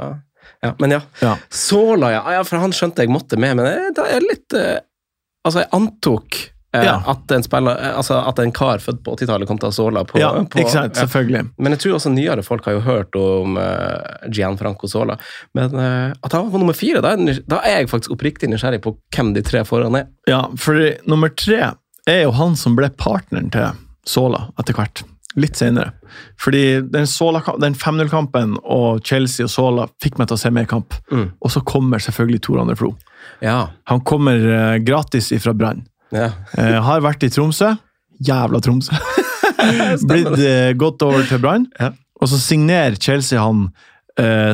[0.63, 1.01] Ja, men ja.
[1.23, 1.37] Ja.
[1.51, 2.23] Sola, ja.
[2.27, 2.45] Ah, ja.
[2.45, 4.79] For han skjønte jeg måtte med, men jeg- da er litt eh,
[5.47, 6.35] Altså, jeg antok
[6.75, 6.99] eh, Ja.
[7.09, 9.77] at, en spiller, eh, altså, at en kar født på 80-tallet kom til å ha
[9.79, 10.95] Sola på, ja, på ikke sant.
[11.01, 11.47] Selvfølgelig.
[11.59, 15.17] Men jeg tror også nyere folk har jo hørt om uh, Gianfranco Sola.
[15.57, 18.83] Men eh, at han var på nummer fire, da da er jeg faktisk oppriktig nysgjerrig
[18.85, 20.07] på hvem de tre foran er.
[20.29, 20.77] Ja, for
[21.09, 21.73] nummer tre
[22.07, 23.73] er jo han som ble partneren til
[24.05, 25.03] Sola etter hvert.
[25.39, 25.93] Litt senere.
[26.41, 27.07] Fordi den,
[27.63, 30.97] den 5-0-kampen og Chelsea og Sola fikk meg til å se mer kamp.
[31.13, 31.29] Mm.
[31.39, 32.91] Og så kommer selvfølgelig Tor André Flo.
[33.45, 33.69] Ja.
[33.91, 35.85] Han kommer uh, gratis ifra Brann.
[36.11, 36.33] ja.
[36.59, 37.77] uh, har vært i Tromsø.
[38.27, 38.99] Jævla Tromsø.
[40.11, 41.69] Blitt uh, gått over til Brann.
[41.79, 41.93] Ja.
[42.21, 43.71] Og så signerer Chelsea han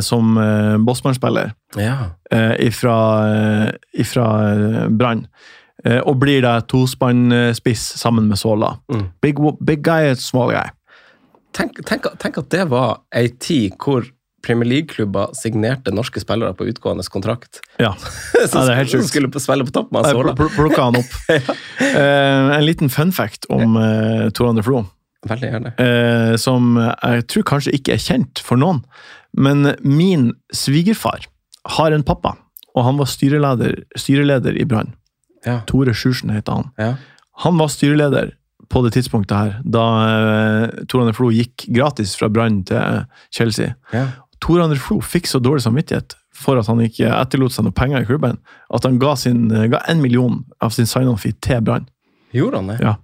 [0.04, 1.48] som uh, Bossmann-spiller
[1.80, 2.12] ja.
[2.62, 2.98] ifra,
[3.98, 4.26] ifra
[4.94, 5.24] Brann.
[5.84, 8.78] Eh, og blir da tospannspiss sammen med Sola.
[8.92, 9.08] Mm.
[9.22, 10.70] Big, big guy, small guy.
[11.56, 14.04] Tenk, tenk, tenk at det var ei tid hvor
[14.46, 17.60] Premier League-klubber signerte norske spillere på utgående kontrakt.
[17.82, 17.94] Ja,
[18.48, 20.34] Som Ja, er skulle- spille på topp med Sola.
[20.36, 21.16] pl- pl- plukka han opp.
[21.80, 24.84] eh, en liten fun fact om uh, Tor André Flo.
[25.26, 25.72] Veldig gjerne.
[25.80, 28.84] Uh, som jeg tror kanskje ikke er kjent for noen.
[29.36, 31.26] Men min svigerfar
[31.76, 32.36] har en pappa,
[32.76, 34.92] og han var styreleder, styreleder i Brann.
[35.46, 35.60] Ja.
[35.68, 36.70] Tore Sjursen heter han.
[36.80, 36.94] Ja.
[37.44, 38.34] Han var styreleder
[38.72, 43.76] på det tidspunktet her, da eh, Tor André Flo gikk gratis fra Brann til Chelsea.
[43.94, 44.08] Ja.
[44.42, 48.02] Tor André Flo fikk så dårlig samvittighet for at han ikke etterlot seg noe penger
[48.02, 48.40] i klubben,
[48.74, 51.86] at han ga, én en million av sin sign-on-fee til Brann.
[52.34, 52.80] Gjorde han det?
[52.82, 52.96] Ja.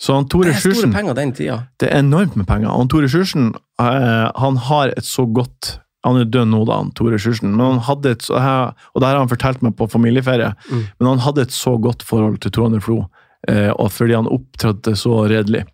[0.00, 1.58] Så han Tore Det er store Sjursen penger den tida.
[1.80, 2.72] det er enormt med penger.
[2.74, 6.90] Og Tore Sjursen eh, han har et så godt Han er død nå, da, han
[6.92, 9.86] Tore Sjursen, men han hadde et så, og det her har han fortalt meg på
[9.90, 10.82] familieferie, Mm.
[11.00, 13.06] men han hadde et så godt forhold til Tor André Flo,
[13.48, 15.64] eh, og fordi han opptrådte så redelig.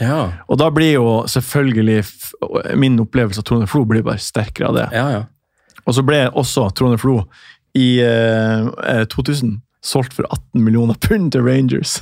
[0.00, 0.30] Ja.
[0.48, 2.04] Og da blir jo selvfølgelig
[2.78, 4.88] min opplevelse av Tor André Flo blir bare sterkere av det.
[4.96, 5.22] ja, ja.
[5.86, 7.24] Og så ble også Tor André Flo
[7.74, 11.96] i eh, eh, 2000 solgt for 18 millioner pund til Rangers.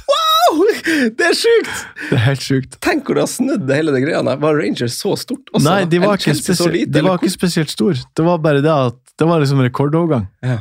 [1.18, 1.84] Det er sjukt!
[2.08, 2.78] Det er helt sjukt.
[2.84, 4.22] Tenk hvor det har snudd det hele det greia.
[4.24, 5.64] Var Rangers så stort også?
[5.66, 8.00] Nei, de var, ikke spesielt, lite, de var ikke spesielt store.
[8.16, 10.28] Det var bare det at det var liksom rekordovergang.
[10.46, 10.58] Ja.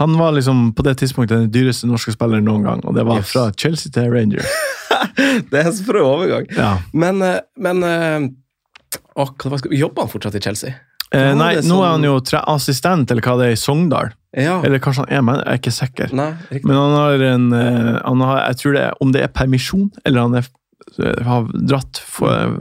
[0.00, 3.20] Han var liksom på det tidspunktet den dyreste norske spilleren noen gang, og det var
[3.20, 3.32] Yes.
[3.34, 4.46] fra Chelsea til Rangers.
[5.50, 6.46] Det er en sprø overgang.
[6.56, 6.76] Ja.
[6.92, 8.28] Men, eh, men eh,
[9.16, 9.26] å,
[9.70, 10.74] Jobber han fortsatt i Chelsea?
[11.12, 14.12] Eh, nei, nå er han jo tre assistent, eller hva det er, i Sogndal.
[14.38, 14.60] Ja.
[14.62, 16.12] Eller kanskje han er, men jeg er ikke sikker.
[16.14, 16.28] Nei.
[16.62, 19.88] Men han har en eh, han har, Jeg tror det er om det er permisjon,
[20.06, 20.46] eller han er,
[21.02, 22.54] eh, har dratt for,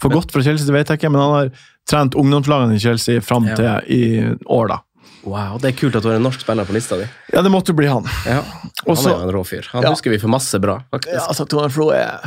[0.00, 1.52] for godt fra Chelsea, det vet jeg ikke, men han har
[1.90, 3.54] trent ungdomslagene i Chelsea fram Ja.
[3.60, 4.02] til i
[4.48, 4.80] år, da.
[5.24, 7.04] Wow, det er kult at du har en norsk spiller på lista di.
[7.32, 8.04] Ja, det måtte bli han.
[8.28, 8.40] Ja.
[8.86, 9.68] Og Han er en rå fyr.
[9.72, 9.90] Han Ja.
[9.92, 11.14] husker vi for masse bra, faktisk.
[11.16, 12.20] Ja, altså, Tone Flo er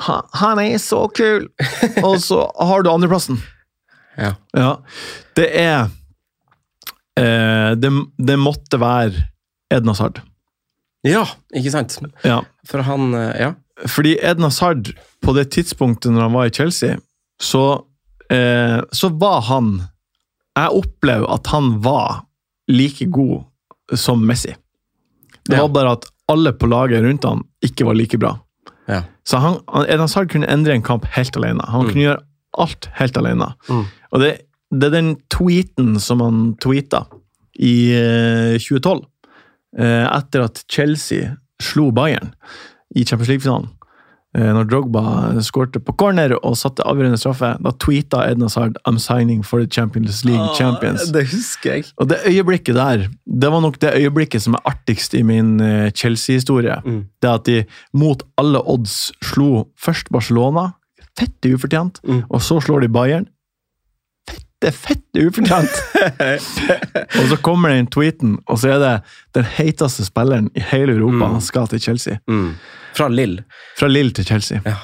[0.00, 1.48] Han, han er så kul!
[2.04, 3.40] Og så har du andreplassen.
[4.18, 4.34] Ja.
[4.56, 4.70] Ja.
[5.36, 5.88] Det er
[7.18, 9.28] eh, det, det måtte være
[9.72, 10.20] Edna Sard.
[11.06, 11.24] ja,
[11.56, 11.98] ikke sant?
[12.24, 12.42] Ja.
[12.68, 13.52] For han eh, Ja.
[13.88, 14.92] Fordi Edna Sard,
[15.24, 16.98] på det tidspunktet når han var i Chelsea,
[17.42, 17.62] så,
[18.30, 19.72] eh, så var han
[20.54, 22.26] Jeg opplever at han var
[22.68, 23.42] like god
[23.98, 24.52] som Messi.
[25.48, 25.62] Det Ja.
[25.62, 28.34] var bare at alle på laget rundt han ikke var like bra.
[28.86, 29.02] Ja.
[29.24, 29.56] Så han,
[29.88, 31.64] Edna Sard kunne endre en kamp helt alene.
[31.66, 32.20] Han kunne gjøre
[32.58, 33.54] alt helt alene.
[33.68, 33.86] Mm.
[34.12, 34.32] Og det,
[34.72, 37.04] det er den tweeten som han tweeta
[37.60, 39.04] i eh, 2012,
[39.78, 42.32] eh, etter at Chelsea slo Bayern
[42.96, 43.70] i Champions League-finalen.
[44.36, 45.02] Eh, når Drogba
[45.44, 49.68] skårte på corner og satte avgjørende straffe, da tweeta Edna Sard 'I'm signing for the
[49.68, 51.12] Champions League Champions'.
[51.12, 51.84] Det husker jeg.
[52.00, 55.90] Og det øyeblikket der, det var nok det øyeblikket som er artigst i min eh,
[55.90, 56.80] Chelsea-historie.
[56.84, 57.04] Mm.
[57.22, 60.70] Det at de mot alle odds slo først Barcelona,
[61.18, 62.22] fette ufortjent, Mm.
[62.30, 63.26] og så slår de Bayern.
[64.62, 65.74] Fette, fett ufortjent!
[67.20, 68.92] og så kommer den tweeten, og så er det
[69.38, 71.32] den heiteste spilleren i hele Europa Mm.
[71.36, 72.18] han skal til Chelsea.
[72.30, 72.54] Mm.
[72.96, 73.38] Fra Lill.
[73.78, 74.60] Fra Lill til Chelsea.
[74.66, 74.76] Ja.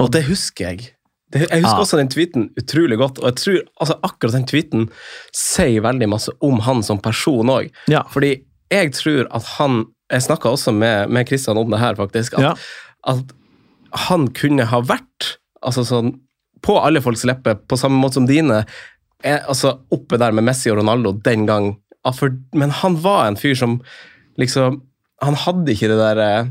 [0.00, 0.90] Og det husker jeg.
[1.32, 1.82] Det, jeg husker Ja.
[1.82, 4.88] også den tweeten utrolig godt, og jeg tror altså, akkurat den tweeten
[5.34, 7.70] sier veldig masse om han som person òg.
[7.90, 8.02] Ja.
[8.10, 8.36] Fordi
[8.70, 12.34] jeg tror at han Jeg snakka også med, med Christian om det her, faktisk.
[12.38, 12.58] At,
[13.08, 13.30] at
[14.06, 16.10] han kunne ha vært altså sånn,
[16.62, 18.66] på alle folks lepper, på samme måte som dine,
[19.24, 21.72] er, altså oppe der med Messi og Ronaldo den gang.
[22.18, 23.78] For, men han var en fyr som
[24.36, 24.82] liksom
[25.24, 26.48] Han hadde ikke det der eh,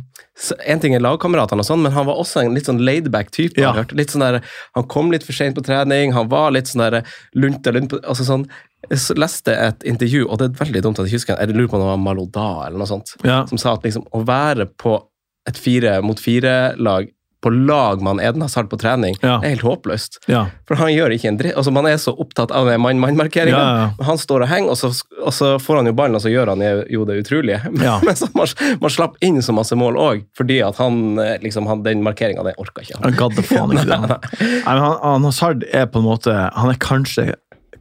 [0.66, 3.62] En ting er lagkameratene, og sånn, men han var også en litt sånn laidback type.
[3.62, 3.70] Ja.
[4.10, 4.40] sånn der,
[4.74, 7.04] han kom litt for sent på trening, han var litt sånn der
[7.38, 8.48] lunta lunt på altså sånn,
[8.90, 11.78] Jeg leste et intervju, og det er veldig dumt at jeg husker Jeg lurer på
[11.78, 13.44] om det var Maloda eller noe sånt Ja.
[13.46, 14.98] som sa at liksom, å være på
[15.46, 17.12] et fire mot fire-lag
[17.44, 19.36] på lag med Eden Hazard på trening, Ja.
[19.44, 20.18] er helt håpløst.
[20.32, 20.46] ja.
[20.68, 21.56] For han gjør ikke en dritt.
[21.60, 23.60] Altså, man er så opptatt av den mann-mann-markeringa.
[23.60, 24.06] Ja, ja.
[24.08, 24.90] Han står og henger, og så,
[25.22, 27.60] og så får han jo ballen, og så gjør han jo det utrolige.
[27.74, 28.48] Men så man,
[28.82, 32.44] man slapp inn så masse mål òg, fordi at han, eh, liksom, han, den markeringa,
[32.48, 33.04] det orka ikke han.
[33.12, 34.00] Han gadd faen ikke det.
[34.00, 34.16] Han.
[34.40, 37.34] Nei, men han, han Hazard er på en måte Han er kanskje,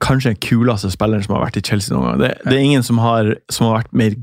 [0.03, 2.21] kanskje den kuleste spilleren som har vært i Chelsea noen gang.
[2.25, 4.17] Det, det er ingen som har, som har vært mer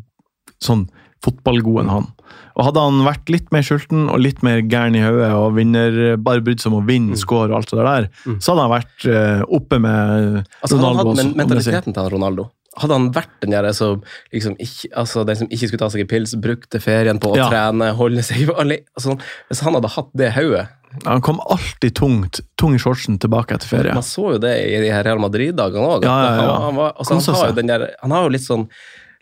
[0.64, 0.90] sånn
[1.26, 2.08] fotballgod enn han.
[2.60, 6.18] Og Hadde han vært litt mer sulten og litt mer gæren i hodet og vinner,
[6.22, 8.40] bare brydd seg om å vinne, score og alt det der, Mm.
[8.42, 12.04] så hadde han vært uh, oppe med Altså, Ronaldo hadde og- men, og mentaliteten til
[12.04, 12.50] han Ronaldo.
[12.80, 16.02] Hadde han vært den der som liksom ikke, altså den som ikke skulle ta seg
[16.02, 17.50] en pils, brukte ferien på å Ja.
[17.50, 18.46] trene, holde seg i
[18.96, 19.18] altså,
[19.50, 20.68] Hvis han hadde hatt det hodet
[21.06, 23.94] Han kom alltid tungt, tung i shortsen tilbake etter ferie.
[23.94, 26.04] Man så jo det i de her Real Madrid-dagene òg.
[26.04, 26.60] Ja, ja, ja.
[26.66, 27.14] Han, han, altså,
[27.46, 28.68] han, han har jo litt sånn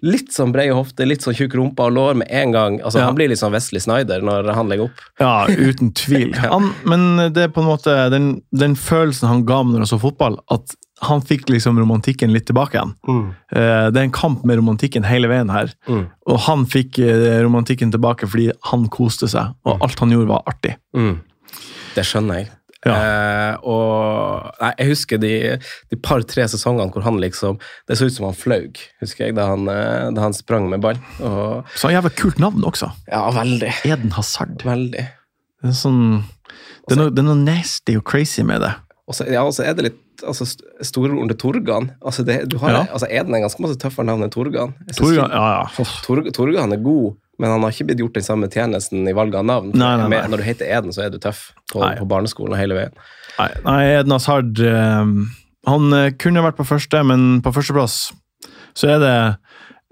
[0.06, 2.76] Litt sånn brede hofter, litt sånn tjukk rumpe og lår med en gang.
[2.86, 3.06] Altså, Ja.
[3.08, 5.00] Han blir litt sånn Wesley Snyder når han legger opp.
[5.20, 6.36] Ja, uten tvil.
[6.54, 9.90] Han, men det er på en måte den, den følelsen han ga meg når han
[9.96, 12.94] så fotball, at han fikk liksom romantikken litt tilbake igjen.
[13.54, 15.74] Eh, Det er en kamp med romantikken hele veien her.
[15.90, 16.06] Mm.
[16.30, 20.46] Og han fikk eh, romantikken tilbake fordi han koste seg, og alt han gjorde, var
[20.50, 20.76] artig.
[20.98, 21.20] Mm.
[21.98, 22.50] Det skjønner jeg.
[22.88, 23.52] Ja.
[23.54, 25.32] Eh, og nei, Jeg husker de,
[25.92, 29.48] de par-tre sesongene hvor han liksom Det så ut som han flaug, husker jeg, da
[29.52, 30.98] han, eh, da han sprang med ball.
[31.20, 32.92] Og, Så han jævla kult navn også.
[33.12, 33.72] ja, veldig.
[33.86, 34.58] Eden Hazard.
[34.68, 35.06] Veldig.
[35.64, 36.04] Det er, sånn,
[36.88, 38.74] det er, noe, det er noe nasty og crazy med det.
[39.08, 41.92] Og så ja, og så er det litt altså, st- storebroren til Torgan.
[42.02, 42.82] Altså, det, du har, Ja.
[42.92, 44.74] altså, Eden er ganske masse tøffere navn enn Torgan.
[44.98, 45.86] Torgan, ja, ja.
[46.36, 49.48] Torgan er god, men han har ikke blitt gjort den samme tjenesten i valget av
[49.48, 49.74] navn.
[49.78, 50.22] Nei, nei, nei.
[50.32, 52.96] Når du heter Eden, så er du tøff på, på barneskolen og hele veien.
[53.38, 55.12] Nei, nei Eden Hazard eh,
[55.70, 58.08] Han eh, kunne vært på første, men på førsteplass
[58.78, 59.18] så er det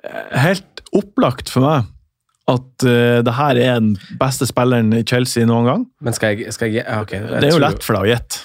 [0.05, 1.91] eh, helt opplagt for meg
[2.45, 5.85] at uh, det her er den beste spilleren i Chelsea noen gang.
[6.05, 8.43] Men skal jeg, skal jeg okay, jeg Det er jo lett for deg å gjette.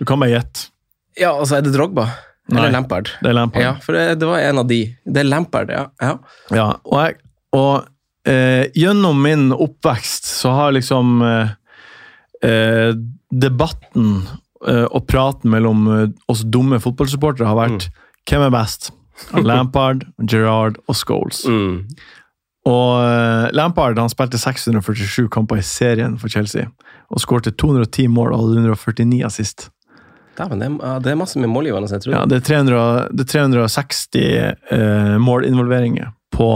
[0.00, 0.70] Du kan bare gjette.
[1.20, 2.06] Ja, altså, er det Drogba?
[2.48, 2.72] Eller Nei.
[2.72, 3.10] Lampard?
[3.20, 3.62] Det er Lampard.
[3.62, 4.80] Ja, for det, det var en av de.
[5.04, 5.84] Det er Lampard, ja.
[6.00, 6.14] ja.
[6.48, 7.18] Ja, og, jeg,
[7.56, 7.91] og
[8.28, 11.52] eh, gjennom min oppvekst så har liksom eh,
[12.48, 12.94] eh,
[13.32, 14.22] debatten
[14.68, 17.88] eh, og praten mellom eh, oss dumme fotballsupportere har vært
[18.28, 18.90] hvem er best?
[19.36, 21.44] Lampard, Gerrard og Scholes.
[21.46, 21.84] Mm.
[22.70, 26.68] Og eh, Lampard han spilte 647 kamper i serien for Chelsea
[27.12, 29.66] og skårte 210 mål og hadde 149 assist.
[30.38, 32.14] Dæven, det, er- det er masse med målgivende, jeg tror.
[32.14, 36.46] Ja, det, er 300, det er 360 eh, målinvolveringer på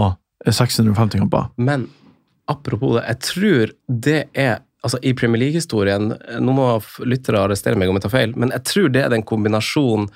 [0.55, 1.49] 650 kamper.
[1.55, 1.87] Men
[2.47, 3.73] apropos det, jeg tror
[4.05, 6.67] det er altså I Premier League-historien Nå må
[7.03, 10.07] lyttere arrestere meg om jeg tar feil, men jeg tror det er den kombinasjonen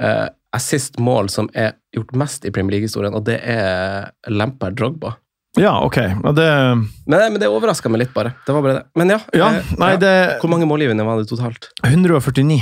[0.00, 5.14] eh, assist-mål som er gjort mest i Premier League-historien, og det er Lampard Drogba.
[5.58, 5.96] Ja, ok.
[5.96, 6.48] Ja, det,
[7.06, 8.34] Men, men det overraska meg litt, bare.
[8.46, 8.84] Det var bare det.
[8.98, 9.18] Men ja.
[9.34, 10.12] ja eh, nei, det
[10.42, 11.70] Hvor mange målgivende var det totalt?
[11.86, 12.60] 149.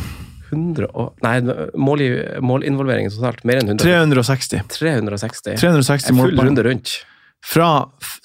[0.50, 1.36] 100 og Nei,
[1.76, 2.02] mål,
[2.44, 3.44] målinvolvering totalt.
[3.48, 3.84] Mer enn 100.
[3.84, 4.64] 360.
[4.78, 5.56] 360.
[5.60, 6.94] 360 En full runde rundt.
[7.44, 7.68] Fra,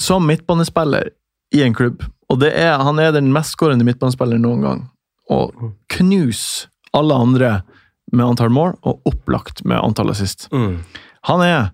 [0.02, 1.12] som midtbanespiller
[1.54, 2.04] i en klubb.
[2.34, 4.82] Og er, han er den mestskårende midtbanespilleren noen gang.
[5.32, 5.54] Og
[5.94, 7.52] knus alle andre
[8.14, 10.48] med antall mål, og opplagt med antall assist.
[10.54, 10.84] Mm.
[11.30, 11.72] Han er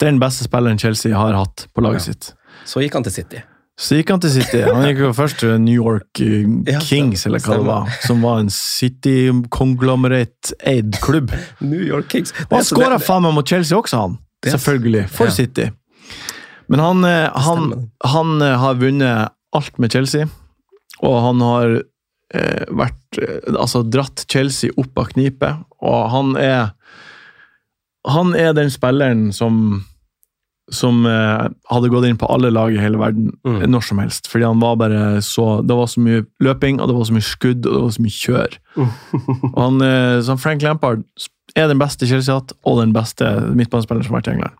[0.00, 2.12] den beste spilleren Chelsea har hatt på laget Ja.
[2.12, 2.34] sitt.
[2.64, 3.42] Så gikk han til City.
[3.82, 4.60] Så gikk han til City.
[4.62, 7.88] Han gikk jo først til New York eh, Kings, eller hva det var.
[8.06, 11.34] Som var en City-konglomerate-eid klubb.
[11.72, 12.30] New York Kings.
[12.46, 14.14] Og han er skåra faen meg mot Chelsea også, han.
[14.46, 15.08] Selvfølgelig.
[15.10, 15.30] For.
[15.34, 15.66] City.
[16.70, 20.26] Men han, eh, han, han eh, har vunnet alt med Chelsea,
[21.02, 21.82] og han har
[22.34, 23.18] eh, vært
[23.52, 26.70] Altså dratt Chelsea opp av knipet, og han er
[28.08, 29.84] Han er den spilleren som
[30.70, 33.62] som eh, hadde gått inn på alle lag i hele verden Mm.
[33.62, 34.28] eh, når som helst.
[34.30, 37.26] Fordi han var bare så Det var så mye løping, og det var så mye
[37.26, 38.58] skudd, og det var så mye kjør.
[39.54, 41.02] Og han, eh, så Frank Lampard
[41.56, 44.54] er den beste Chelsea hatt, og den beste midtbanespilleren som har vært i England.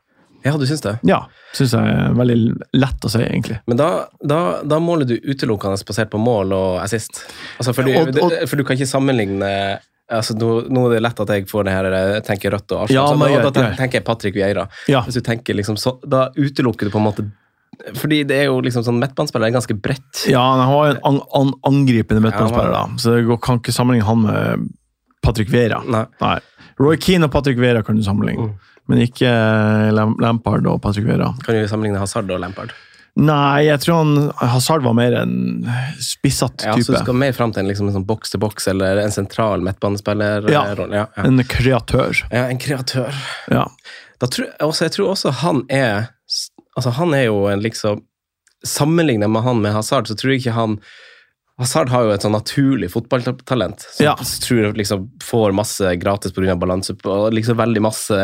[0.45, 0.97] Ja, du syns det?
[1.07, 1.21] Ja,
[1.55, 2.37] syns jeg er veldig
[2.75, 3.61] lett å si, egentlig.
[3.71, 7.23] Men da, da, da måler du utelukkende basert på mål og assist?
[7.63, 9.79] Altså for, du, Og- og- for du kan ikke sammenligne
[10.19, 12.83] altså nå, nå er det lett at jeg får det her, jeg tenker Rødt og
[12.85, 14.67] Arsenal, Ja, men da, da tenker jeg Patrick Vieira.
[14.91, 17.25] Ja, Hvis du tenker liksom så, Da utelukker du på en måte
[17.99, 20.27] Fordi det er jo liksom sånn midtbanespiller er ganske bredt.
[20.31, 24.23] ja han jo en an, an, angripende midtbanespiller, Ja, så det kan ikke sammenligne han
[24.27, 24.69] med
[25.23, 25.81] Patrick Vera.
[25.87, 26.05] Nei.
[26.21, 26.37] Nei.
[26.83, 28.71] Roy Keane og Patrick Vera kan du sammenligne, Mm.
[28.91, 31.29] men ikke eh, Lampard og Patrick Vera.
[31.47, 32.73] Kan du sammenligne Hazard og Lampard.
[33.21, 34.13] Nei, jeg tror han
[34.55, 35.67] Hazard var mer en
[36.01, 39.13] spissatt Ja, så du skal mer fram til en, liksom, en sånn boks-til-boks eller en
[39.13, 40.49] sentral midtbanespiller.
[40.49, 40.63] Ja.
[40.73, 40.81] eh.
[40.97, 41.27] Ja, ja.
[41.29, 42.23] En kreatør.
[42.31, 43.13] ja, en kreatør.
[43.53, 43.67] Ja.
[44.23, 46.09] Da tror, også, jeg tror også han er
[46.73, 48.01] Altså, han er jo en liksom
[48.65, 50.77] Sammenlignet med han med Hazard, så tror jeg ikke han
[51.61, 54.15] Hazard har jo et sånn naturlig fotballtalent som Ja.
[54.17, 56.57] tror jeg liksom får masse gratis pga.
[56.59, 58.17] balanse og liksom veldig masse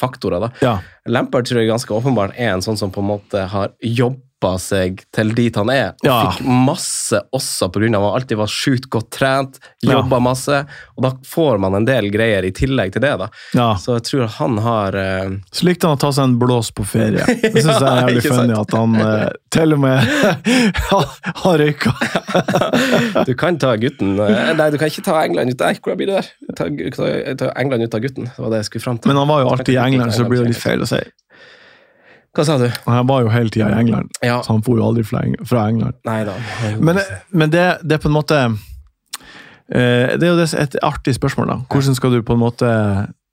[0.00, 0.40] faktorer.
[0.40, 0.50] da.
[0.62, 0.78] ja.
[1.06, 4.20] Lampard tror jeg ganske åpenbart er en sånn som på en måte har jobba
[4.62, 6.16] seg til dit han er, og Ja.
[6.30, 7.86] fikk masse også pga.
[7.86, 10.64] at han alltid var sjukt godt trent, jobba masse,
[10.96, 13.14] og da får man en del greier i tillegg til det.
[13.18, 13.28] da.
[13.54, 13.68] ja.
[13.76, 15.30] Så jeg tror han har uh...
[15.52, 17.24] Så likte han å ta seg en blås på ferie.
[17.42, 19.98] Det syns jeg er jævlig funny at han uh, til og med
[20.90, 21.92] har- røyka.
[23.26, 26.08] Du kan ta gutten eh, Nei, du kan ikke ta England ut Nei, hvordan blir
[26.10, 26.30] det der?
[26.56, 28.24] Ta, ta, ta England ut av gutten.
[28.30, 29.12] Det var det jeg skulle fram til.
[29.12, 31.00] Men han var jo alltid i England, så det blir jo litt feil å si.
[32.34, 32.68] Hva sa du?
[32.86, 34.38] Han var jo hele tida i England, Ja.
[34.42, 35.20] så han for jo aldri fra
[35.68, 35.94] England.
[36.06, 36.32] Neida.
[36.80, 36.98] Men,
[37.30, 38.38] men det, det er på en måte
[39.68, 41.56] eh, Det er jo et artig spørsmål, da.
[41.70, 42.68] Hvordan skal du på en måte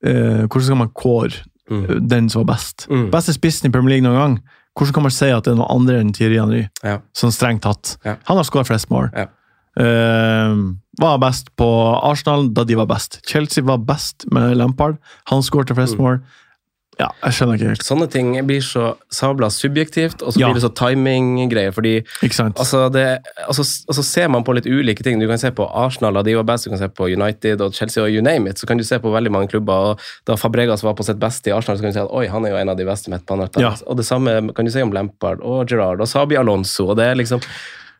[0.03, 1.83] eh, Hvordan skal man kåre Mm.
[1.85, 2.87] eh, den som var best?
[2.89, 3.11] Mm.
[3.13, 4.37] Beste spissen i Premier League noen gang?
[4.75, 6.63] Hvordan kan man si at det er noen andre enn Thierry Henry?
[6.83, 6.95] Ja.
[7.13, 7.91] Sånn strengt tatt.
[8.03, 8.15] Ja.
[8.25, 9.11] Han har skåret flest mål.
[9.13, 9.27] Ja.
[9.79, 11.67] Uh, var best på
[12.09, 13.19] Arsenal da de var best.
[13.29, 14.97] Chelsea var best med Lampard.
[15.29, 16.01] Han skårte flest Mm.
[16.03, 16.19] mål.
[16.99, 17.83] Ja, jeg skjønner ikke helt.
[17.87, 20.47] Sånne ting blir så sabla subjektivt, og så Ja.
[20.49, 21.71] blir det så timinggreier.
[21.71, 22.03] fordi
[22.59, 25.17] altså, det, altså, altså ser man på litt ulike ting.
[25.19, 27.73] Du kan se på Arsenal, og de var best, du kan se på United og
[27.73, 28.57] Chelsea og you name it.
[28.59, 29.73] Så kan du se på veldig mange klubber.
[29.93, 32.27] og Da Fabregas var på sitt beste i Arsenal, så kan du si at oi,
[32.27, 33.61] han er jo en av de beste midtbanerne.
[33.61, 33.73] Ja.
[33.87, 36.89] Og det samme kan du si om Lampard og Gerrard og Sabi Alonso.
[36.89, 37.39] og det er liksom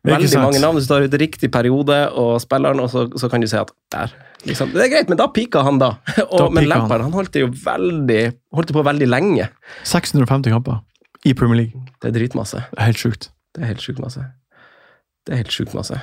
[0.08, 0.78] Veldig mange navn.
[0.80, 3.72] Hvis du tar ut riktig periode og spilleren, og så, så kan du si at
[3.92, 4.14] der.
[4.48, 4.72] Liksom.
[4.72, 5.98] Det er greit, men da pika han, da.
[6.30, 7.10] Og, Da men Lampard han.
[7.10, 8.22] Han holdt det jo veldig
[8.56, 9.50] holdt det på veldig lenge.
[9.84, 10.80] 650 kamper
[11.28, 11.86] i Premier League.
[12.00, 12.64] Det er dritmasse.
[12.72, 13.32] Det er helt sjukt.
[13.56, 14.24] Det er helt sjukt masse.
[15.28, 16.00] Det er helt sjukt masse.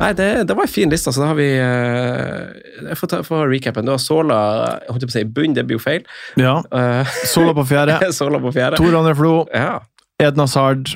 [0.00, 2.52] Nei, det, det var en fin liste, så da har vi uh,
[2.88, 3.84] Jeg får ta får recapen.
[3.84, 4.38] Du har Sola
[4.86, 6.04] jeg på å si, i bunn, det blir jo feil.
[6.40, 6.58] Ja.
[6.72, 7.98] Uh, Sola på fjerde.
[8.20, 8.80] Sola på fjerde.
[8.80, 9.80] Tor André Flo, Ja,
[10.20, 10.92] Edna Sard,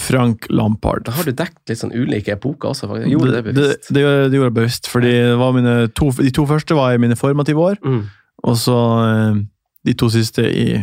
[0.00, 1.04] Frank Lampard.
[1.04, 3.10] Da har du dekt litt sånn ulike epoker også, faktisk.
[3.12, 3.90] Gjorde det det, bevisst.
[3.92, 7.16] det, gjorde- det gjorde jeg bevisst, fordi det to, de to første var i mine
[7.16, 8.06] formative år, Mm.
[8.44, 9.42] og så eh,
[9.84, 10.82] de to siste i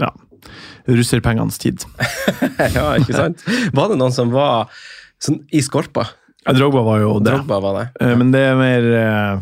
[0.00, 0.10] ja,
[0.86, 1.84] russerpengenes tid.
[2.76, 3.42] ja, ikke sant?
[3.74, 4.68] Var det noen som var
[5.22, 6.06] sånn i skorpa?
[6.44, 7.84] Ja, Drogba var jo det, Drogba var det.
[8.04, 8.16] Ja.
[8.20, 9.38] men det er mer eh,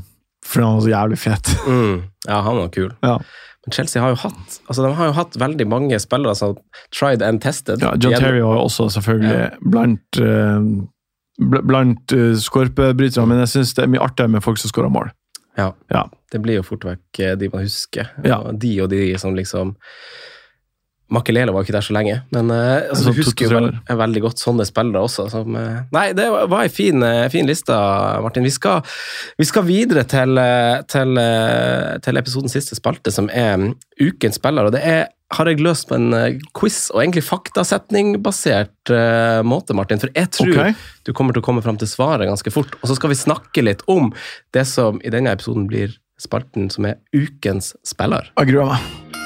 [0.46, 1.52] fordi han var så jævlig fet.
[1.66, 1.96] Mm.
[2.28, 2.90] Ja, han var kul.
[3.02, 3.16] Ja.
[3.66, 6.56] Men Chelsea har jo hatt altså de har jo hatt veldig mange spillere som
[6.90, 7.82] tried and tested.
[7.84, 10.66] Ja, John Terry var også selvfølgelig blant uh,
[11.38, 15.12] blant uh, skorpebrytere, men jeg syns det er mye artigere med folk som skårer mål.
[15.56, 15.70] Ja.
[15.92, 16.10] Ja.
[16.32, 18.08] Det blir jo fort vekk eh, de man husker.
[18.24, 18.40] Ja.
[18.52, 19.74] De og de som liksom
[21.12, 24.22] Makelele var jo ikke der så lenge, men uh, altså, du husker jo to-tre veldig
[24.24, 25.26] godt sånne spillere også.
[25.32, 27.76] Som, uh, nei, det var, ei en fin, uh, fin liste,
[28.24, 28.46] Martin.
[28.46, 28.80] Vi skal,
[29.40, 30.40] vi skal videre til,
[30.90, 31.22] til,
[32.04, 33.74] til episodens siste spalte, som er mm,
[34.08, 34.68] ukens spiller.
[34.68, 35.04] Og det er,
[35.36, 40.00] har jeg løst på en quiz og egentlig faktasetningbasert uh, måte, Martin.
[40.00, 40.76] For jeg tror okay.
[41.04, 42.78] du kommer til å komme fram til svaret ganske fort.
[42.80, 44.14] Og så skal vi snakke litt om
[44.56, 48.32] det som i denne episoden blir spalten som er ukens spiller.
[48.38, 49.21] Jeg gruer meg.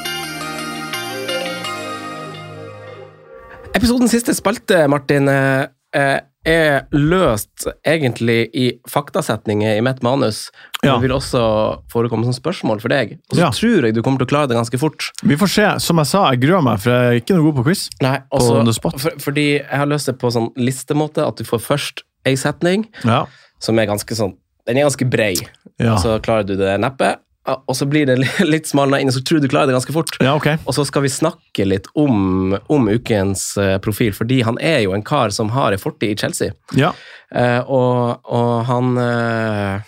[3.87, 10.49] Episodens siste spalte, Martin, eh, eh, er løst egentlig i faktasetninger i mitt manus.
[10.83, 10.93] Og Ja.
[10.97, 13.19] Det vil også forekomme som spørsmål for deg.
[13.31, 13.51] Og så Ja.
[13.51, 15.13] tror jeg du kommer til å klare det ganske fort.
[15.23, 15.79] Vi får se.
[15.81, 17.89] Som jeg sa, jeg gruer meg, for jeg er ikke noe god på quiz.
[18.03, 19.01] Nei, også, på spot.
[19.01, 22.87] for, fordi jeg har løst det på sånn listemåte, at du får først ei setning
[23.05, 23.27] Ja.
[23.61, 24.35] som er ganske sånn
[24.67, 25.37] Den er ganske brei,
[25.79, 27.19] Ja, så klarer du det neppe.
[27.47, 28.17] Og så blir det
[28.55, 30.17] litt smalna inn, og så tror du klarer det ganske fort.
[30.21, 30.59] ja okay.
[30.67, 34.95] Og så skal vi snakke litt om, om ukens eh, profil, fordi han er jo
[34.97, 36.53] en kar som har en fortid i Chelsea.
[36.75, 36.91] Ja.
[37.35, 39.87] Eh, og, og han eh,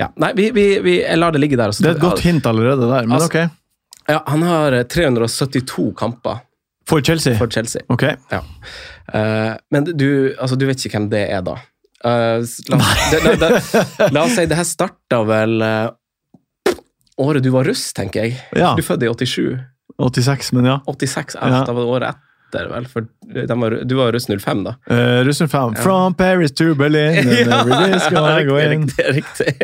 [0.00, 1.72] Ja, nei, vi, vi, vi, jeg lar det ligge der.
[1.72, 3.62] og så Det er et godt hint allerede der, men Altså- ok.
[4.08, 6.40] Ja, han har eh, 372 kamper
[6.88, 7.34] For Chelsea?
[7.38, 7.82] for Chelsea.
[7.90, 8.04] Ok.
[8.30, 8.42] Ja.
[9.12, 11.56] Eh, men du, altså, du vet ikke hvem det er, da?
[12.06, 12.78] Eh, la,
[13.10, 15.56] det, det, det, la oss si det her starta vel
[17.16, 18.38] året du var russ, tenker jeg.
[18.56, 18.74] Ja.
[18.76, 19.58] Du er født i 87.
[19.98, 20.80] 86, men ja.
[20.86, 21.64] 86, ja.
[21.64, 22.88] Da var det året etter, vel?
[22.90, 23.06] For
[23.60, 24.74] var, du var russ 05, da.
[24.90, 25.76] Uh, russ 05.
[25.76, 25.82] Ja.
[25.82, 28.72] From Paris to Berlin, and ja.
[28.72, 28.82] in.
[28.82, 29.06] riktig.
[29.14, 29.56] riktig.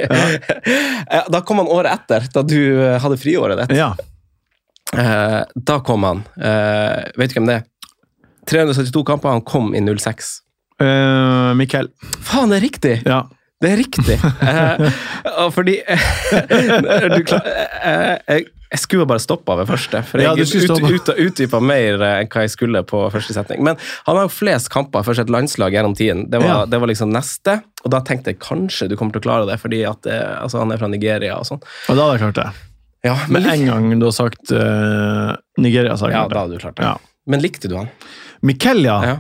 [1.11, 3.77] Ja, Da kom han året etter, da du eh, hadde friåret ditt.
[3.77, 3.93] Ja.
[4.97, 6.25] Uh, da kom han.
[6.37, 7.69] Uh, vet du hvem det er?
[8.49, 10.33] 372 kamper, han kom i 06.
[10.83, 11.93] Uh, Mikkel.
[12.25, 12.97] Faen, det er riktig!
[13.07, 13.23] Ja.
[13.63, 14.19] Det er riktig.
[15.23, 15.77] Eh, fordi
[17.15, 21.11] du klar, eh, jeg, jeg skulle bare stoppa ved første, for jeg ja, ut, ut,
[21.27, 23.63] utdypa mer eh, enn hva jeg skulle på første setning.
[23.67, 26.25] Men han har jo flest kamper for sitt landslag gjennom tiden.
[26.33, 26.59] Det var, Ja.
[26.67, 29.59] det var liksom neste, og da tenkte jeg kanskje du kommer til å klare det,
[29.63, 31.63] fordi at det, altså, han er fra Nigeria og sånn.
[31.63, 32.49] Og da hadde jeg klart det.
[33.03, 36.45] Ja, Med men, en gang du har sagt uh, Nigeria, så har jeg ja, da
[36.45, 36.87] hadde du klart det.
[36.87, 36.97] Ja.
[37.27, 37.91] Men likte du han?
[38.47, 39.19] Mikkel, ja.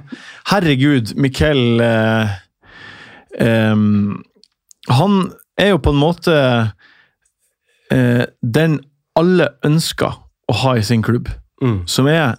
[0.50, 2.30] Herregud, Mikkel uh,
[3.42, 4.22] em,
[4.90, 6.34] Han er jo på en måte
[7.92, 8.80] eh, den
[9.18, 10.14] alle ønsker
[10.48, 11.28] å ha i sin klubb.
[11.62, 11.82] Mm.
[11.88, 12.36] Som er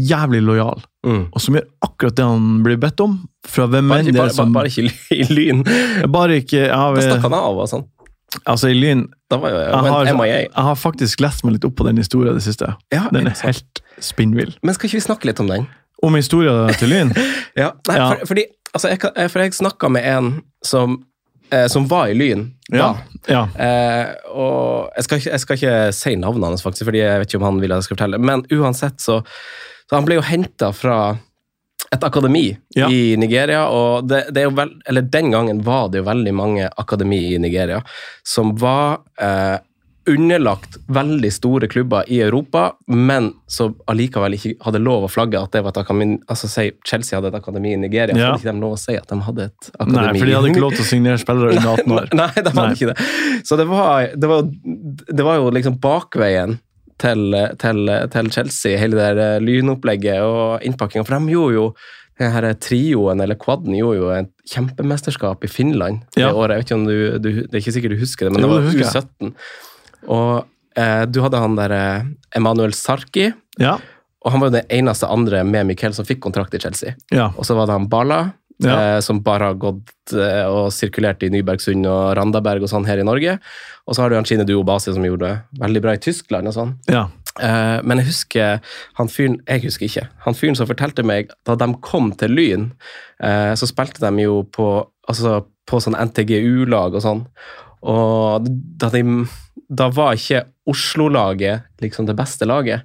[0.00, 1.30] jævlig lojal, Mm.
[1.32, 3.14] og som gjør akkurat det han blir bedt om.
[3.48, 5.62] Fra hvem Bare, enn det bare, er som bare ikke i lyn.
[6.12, 7.86] Bare ikke ja, Da stakk han av og sånn.
[8.46, 10.26] Altså, i Lyn jeg har, MIA.
[10.44, 12.68] jeg har faktisk lest meg litt opp på den historien det siste.
[12.92, 14.52] Ja, Den er helt spinnvill.
[14.62, 15.66] Men skal ikke vi snakke litt om den?
[16.04, 17.10] Om historien til Lyn?
[17.58, 18.08] Ja, nei, Ja.
[18.12, 18.44] For, fordi,
[18.74, 20.30] altså, jeg, eh, for jeg snakka med en
[20.62, 21.00] som,
[21.52, 22.92] eh, som var i Lyn Ja.
[23.26, 23.32] da.
[23.34, 23.42] ja.
[23.66, 27.40] Eh, og jeg skal, jeg skal ikke si navnet hans, faktisk, fordi jeg vet ikke
[27.42, 28.18] om han vil at jeg skal fortelle.
[28.22, 29.20] Men uansett, så,
[29.90, 31.16] så Han ble jo henta fra
[31.92, 32.86] et akademi Ja.
[32.88, 33.64] i Nigeria.
[33.68, 37.82] og det, det vel, eller Den gangen var det jo veldig mange akademi i Nigeria
[38.22, 39.58] som var eh,
[40.10, 45.52] underlagt veldig store klubber i Europa, men som allikevel ikke hadde lov å flagge at
[45.54, 46.18] det var et akademi.
[46.30, 48.32] Altså, si Chelsea hadde et akademi i Nigeria, Ja.
[48.32, 50.50] hadde ikke de lov å si at de hadde et akademi Nei, for de hadde
[50.52, 52.10] ikke lov til å signere spillere under 18 år.
[52.22, 52.74] Nei, de hadde Nei.
[52.74, 53.44] ikke det.
[53.46, 54.42] Så det var, det var,
[55.20, 56.58] det var jo liksom bakveien
[57.00, 61.06] til, til, til Chelsea, hele det eh, lynopplegget og innpakkinga.
[61.08, 61.64] For de gjorde jo
[62.20, 66.34] den her trioen, eller quaden, gjorde jo et kjempemesterskap i Finland det Ja.
[66.36, 66.58] året.
[66.58, 68.50] Jeg vet ikke om du, du, Det er ikke sikkert du husker det, men det
[68.50, 68.92] var husker jeg.
[68.92, 69.32] U17.
[70.08, 70.44] Og
[70.76, 72.02] eh, du hadde han der eh,
[72.36, 73.78] Emanuel Sarki, Ja.
[74.24, 76.94] og han var jo den eneste andre med Miquel som fikk kontrakt i Chelsea.
[77.12, 77.30] ja.
[77.36, 78.32] Og så var det han Bala,
[78.62, 78.96] Ja.
[78.96, 82.98] eh, som bare har gått eh, og sirkulert i Nybergsund og Randaberg og sånn her
[83.00, 83.38] i Norge.
[83.88, 86.46] Og så har du han Chine Duo Basi som gjorde det veldig bra i Tyskland
[86.48, 86.74] og sånn.
[86.88, 87.06] ja.
[87.40, 88.60] Eh, men jeg husker
[88.98, 90.08] han fyren Jeg husker ikke.
[90.26, 92.72] Han fyren som fortalte meg da de kom til Lyn,
[93.22, 94.66] eh, så spilte de jo på,
[95.08, 97.22] altså, på sånn NTGU-lag og sånn.
[97.86, 98.44] Og
[98.76, 99.02] da, de,
[99.70, 102.82] da var ikke Oslo-laget liksom det beste laget,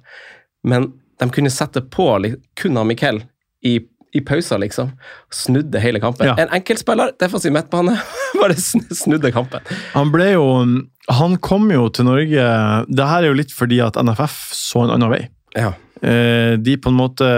[0.66, 2.06] men de kunne sette på
[2.60, 3.22] kun av Mikkel
[3.66, 3.78] i,
[4.14, 4.90] i pauser, liksom.
[5.32, 6.26] Snudde hele kampen.
[6.28, 6.34] Ja.
[6.38, 7.96] En enkeltspiller, defensiv midtbane,
[8.40, 9.60] bare sn- snudde kampen.
[9.94, 10.44] Han ble jo
[11.08, 12.46] Han kom jo til Norge
[12.90, 15.22] Det her er jo litt fordi at NFF så en annen vei.
[15.56, 15.72] Ja.
[16.02, 17.28] Eh, De på en måte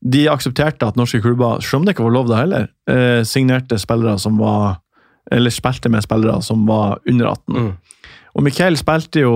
[0.00, 3.76] De aksepterte at norske klubber, selv om det ikke var lov da heller, eh, signerte
[3.78, 4.78] spillere som var
[5.30, 7.56] Eller spilte med spillere som var under 18.
[7.56, 7.72] Mm.
[8.34, 9.34] Og Mikael spilte jo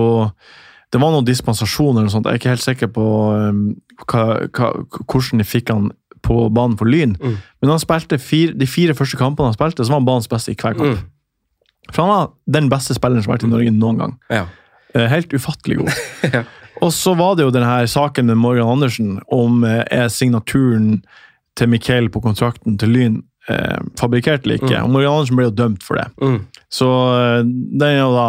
[0.93, 2.27] Det var noen dispensasjoner, eller noe sånt.
[2.29, 3.63] jeg er ikke helt sikker på um,
[4.07, 4.21] hva,
[4.55, 4.69] hva,
[5.03, 5.89] hvordan de fikk han
[6.23, 7.17] på banen for Lyn.
[7.19, 7.35] Mm.
[7.61, 10.53] Men han spilte fire, de fire første kampene han spilte, så var han banens beste
[10.53, 11.01] i hver kamp.
[11.01, 11.91] Mm.
[11.91, 14.15] For han var den beste spilleren som har vært i Norge noen gang.
[14.31, 14.45] Ja.
[14.95, 15.99] Eh, Helt ufattelig god.
[16.37, 16.45] Ja.
[16.83, 20.97] Og så var det jo denne saken med Morgan Andersen om eh, er signaturen
[21.55, 24.81] til Mikael på kontrakten til Lyn eh, fabrikkert eller ikke.
[24.83, 26.09] Og Morgan Andersen ble jo dømt for det.
[26.19, 26.41] Mm.
[26.67, 28.27] Så eh, den er jo da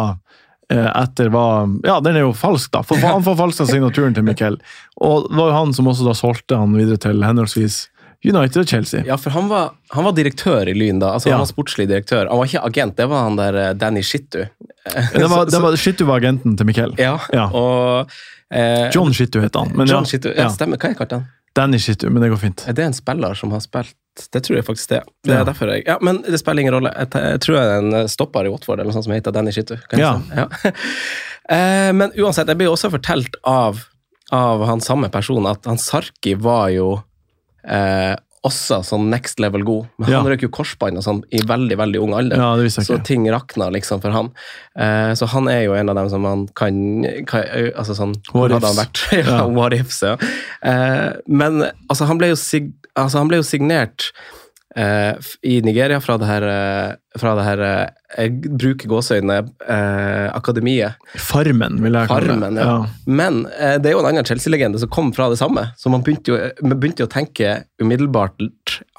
[0.69, 1.43] etter hva
[1.87, 2.81] Ja, den er jo falsk, da.
[2.83, 4.57] For han forfalska signaturen til Miquel.
[4.99, 7.85] Og det var jo han som også da solgte han videre til henholdsvis
[8.25, 9.03] United og Chelsea.
[9.05, 11.13] Ja, for han var, han var direktør i Lyn da.
[11.13, 11.35] Altså, Ja.
[11.37, 12.25] Han var sportslig direktør.
[12.27, 14.41] Han var ikke agent, det var han der eh, Danny Shittu.
[15.13, 16.95] Det var, det var Shittu var agenten til Mikkel.
[16.97, 17.45] Ja, Ja.
[17.53, 18.09] og
[18.51, 19.71] eh, John Shittu het han.
[19.75, 20.29] Men John ja, Shittu.
[20.33, 20.49] Ja, ja.
[20.49, 20.77] stemmer.
[20.81, 21.27] Hva er kalte han?
[21.55, 22.63] Danny Shittu, men det går fint.
[22.67, 23.93] Er det en spiller som har spilt
[24.33, 25.01] Det tror jeg faktisk det.
[25.23, 25.43] Det er Ja.
[25.47, 26.91] derfor jeg Ja, Men det spiller ingen rolle.
[26.97, 29.51] Jeg, jeg tror jeg er en stopper i Watford eller noe sånt som heter Danny
[29.55, 29.77] Shittu.
[29.97, 30.19] Ja.
[30.19, 30.35] si?
[30.35, 30.47] ja.
[31.49, 33.83] eh, men uansett, jeg blir også fortalt av,
[34.35, 36.95] av han samme personen at han Sarki var jo
[37.67, 38.15] eh,
[38.47, 39.87] også sånn next level god.
[39.99, 40.21] Men Ja.
[40.21, 42.37] han røk jo korsbånd sånn i veldig, veldig ung alder.
[42.37, 44.29] Ja, Så ting rakna liksom for han.
[44.77, 47.43] Eh, så han er jo en av dem som man kan, kan
[47.75, 48.61] altså sånn, What ifs.
[48.61, 49.01] hadde han vært?
[49.11, 49.47] ja, Ja.
[49.51, 50.15] What ifs, ja.
[50.63, 54.09] Eh, men altså, han ble jo, sig, altså, han ble jo signert
[54.77, 55.13] eh,
[55.45, 57.87] i Nigeria fra det her, eh, fra det her eh,
[58.17, 59.35] jeg bruker gåseøyne
[59.67, 60.95] eh, akademiet.
[61.19, 62.63] Farmen, vil jeg kalle Farmen, det.
[62.63, 62.77] ja.
[63.05, 65.65] Men eh, det er jo en annen Chelsea-legende som kom fra det samme.
[65.77, 68.39] Så man begynte jo, man begynte jo å tenke umiddelbart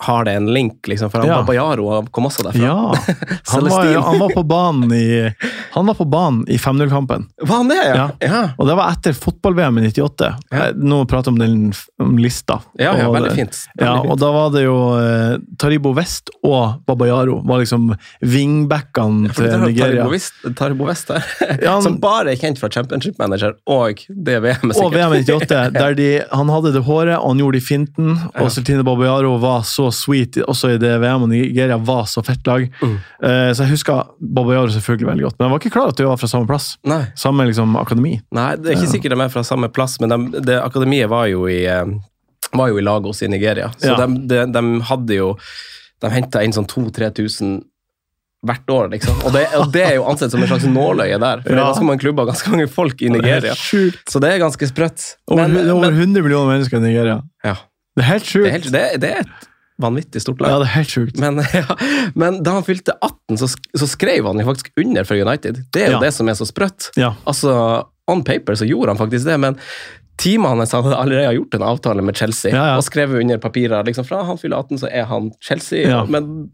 [0.05, 1.11] Har det en link, liksom?
[1.11, 1.39] For han Ja.
[1.43, 2.61] Babayaro kom også derfra.
[2.63, 2.95] Ja.
[3.53, 5.33] Han var, han var på banen i,
[5.73, 7.25] han var på banen i 5-0-kampen.
[7.41, 7.95] Var han det, ja?
[7.97, 8.07] Ja.
[8.29, 10.29] Ja, Og det var etter fotball-VM i 98.
[10.53, 10.67] Ja.
[10.69, 11.73] Eh, Nå prater vi om den
[12.05, 12.61] om lista.
[12.79, 13.57] ja, ja Og veldig fint.
[13.73, 14.13] Veldig Ja, fint.
[14.13, 17.91] og da var det jo eh, Taribo West og Babayaro var liksom
[18.25, 20.05] wingbackene til er Nigeria.
[20.59, 21.23] Taribo West, der,
[21.63, 24.77] Ja, han- som bare er kjent fra Championship Manager og det VM-et.
[24.83, 28.11] Og VM 98, der de, han hadde det håret, og han gjorde det i finten.
[28.17, 28.43] Ja.
[28.45, 32.47] Og Sertine Babayaro var så sweet også i det VM, og Nigeria var så fett
[32.49, 32.67] lag.
[32.83, 32.97] Mm.
[33.23, 35.39] Uh, så jeg husker Babayaro selvfølgelig veldig godt.
[35.39, 36.71] Men jeg var ikke klar at de var fra samme plass.
[36.89, 38.17] Nei, Samme liksom akademi.
[38.35, 41.27] nei, det er ikke sikkert de er fra samme plass, men de, det akademiet var
[41.31, 41.87] jo i, uh,
[42.57, 43.71] var jo i Lagos i Nigeria.
[43.79, 43.97] Så Ja.
[44.07, 45.33] de, de, de hadde jo
[46.01, 47.57] De henta inn sånn 2000-3000
[48.47, 49.17] hvert år, liksom.
[49.27, 51.41] Og det, og det er jo ansett som en slags nåløye der.
[51.43, 51.65] For ja.
[51.67, 53.55] Da skal man klubbe ganske mange folk i er Nigeria.
[53.57, 53.99] Det.
[54.13, 55.17] Så det er ganske sprøtt.
[55.31, 57.17] Over, Men, det er over men, 100 millioner mennesker i Nigeria.
[57.45, 57.57] ja,
[57.99, 58.47] Det er helt det, sjukt.
[58.47, 59.49] er helt, det, det er et
[59.83, 60.51] vanvittig stort lag.
[60.55, 61.19] Ja, det er helt sjukt.
[61.23, 61.65] Men, ja,
[62.15, 63.49] men da han fylte 18, så,
[63.83, 65.65] så skrev han jo faktisk under for United.
[65.75, 66.05] Det er jo Ja.
[66.07, 66.93] det som er så sprøtt.
[67.27, 67.57] Altså,
[68.09, 69.59] On paper så gjorde han faktisk det, men
[70.19, 72.77] teamet hans hadde allerede gjort en avtale med Chelsea Ja, ja.
[72.79, 73.83] og skrevet under papirer.
[73.87, 75.85] liksom Fra han fyller 18, så er han Chelsea.
[75.91, 76.05] Ja.
[76.11, 76.51] Men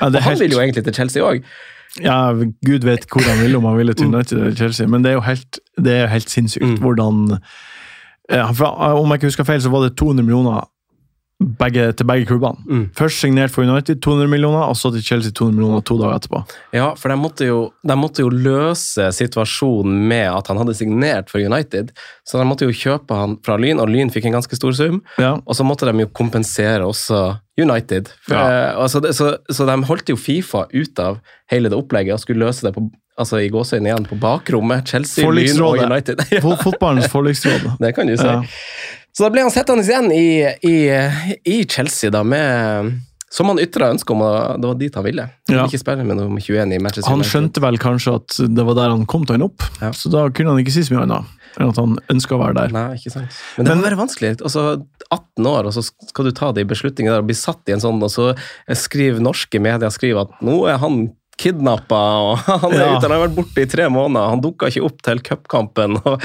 [0.00, 1.42] Ja, og han helt, vil jo egentlig til Chelsea òg.
[2.02, 2.32] ja,
[2.66, 5.14] Gud vet hvor han ville, om han ville til United eller Chelsea, men det er
[5.14, 6.76] jo helt, det er helt sinnssykt Mm.
[6.82, 7.38] hvordan
[8.30, 10.64] ja, for, Om jeg ikke husker feil, så var det 200 millioner
[11.40, 12.62] begge, til begge klubbene.
[12.70, 12.84] Mm.
[12.96, 16.40] Først signert for United 200 millioner, og så til Chelsea 200 millioner to dager etterpå.
[16.72, 21.30] Ja, for de måtte, jo, de måtte jo løse situasjonen med at han hadde signert
[21.32, 21.90] for United.
[22.24, 25.02] Så de måtte jo kjøpe han fra Lyn, og Lyn fikk en ganske stor sum.
[25.20, 25.34] Ja.
[25.44, 28.08] Og så måtte de jo kompensere også United.
[28.26, 28.44] For, Ja.
[28.70, 31.18] eh, altså så, så de holdt jo Fifa ut av
[31.50, 34.86] hele det opplegget og skulle løse det på, altså i gåsøyne igjen på bakrommet.
[34.90, 36.24] Chelsea, Lyn og United.
[36.34, 37.74] ja, Fotballens forliksråd.
[37.82, 38.26] det kan du si.
[38.26, 38.40] Ja.
[39.14, 40.24] Så da ble han sittende igjen i,
[40.66, 40.76] i,
[41.46, 42.96] i Chelsea, da, med
[43.34, 45.22] som han ytra ønske om, og det var dit han ville.
[45.50, 45.64] Han Ja.
[45.66, 48.92] ikke spille med nummer 21 i Manchester Han skjønte vel kanskje at det var der
[48.94, 49.90] han kom til å ende opp, Ja.
[49.90, 52.54] så da kunne han ikke si så mye annet enn at han ønska å være
[52.60, 52.68] der.
[52.74, 53.34] Nei, ikke sant.
[53.56, 54.30] Men det må være vanskelig.
[54.42, 54.62] Altså,
[55.10, 57.82] 18 år, og så skal du ta de beslutningene der og bli satt i en
[57.82, 58.32] sånn, og så
[58.74, 62.92] skriver norske medier skriver at nå er han kidnappa, og han er Ja.
[62.98, 65.98] ute, han har vært borte i tre måneder, han dukka ikke opp til cupkampen.
[66.06, 66.22] og-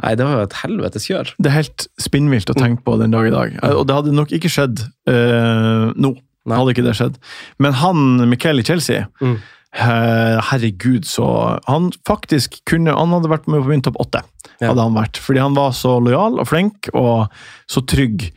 [0.00, 1.30] Nei, det var jo et helvetes kjør.
[1.38, 3.56] Det er helt spinnvilt å tenke på den dag i dag.
[3.76, 4.80] Og det hadde nok ikke skjedd
[5.10, 6.14] uh, nå.
[6.48, 6.56] Nei.
[6.56, 7.18] Hadde ikke det skjedd.
[7.60, 9.36] Men han, Miquel i Chelsea Mm.
[9.76, 11.26] uh, Herregud, så
[11.68, 14.22] Han faktisk kunne Han hadde vært med på min topp åtte.
[14.60, 14.70] Ja.
[14.72, 15.20] Hadde han vært.
[15.20, 17.28] Fordi han var så lojal og flink og
[17.70, 18.30] så trygg.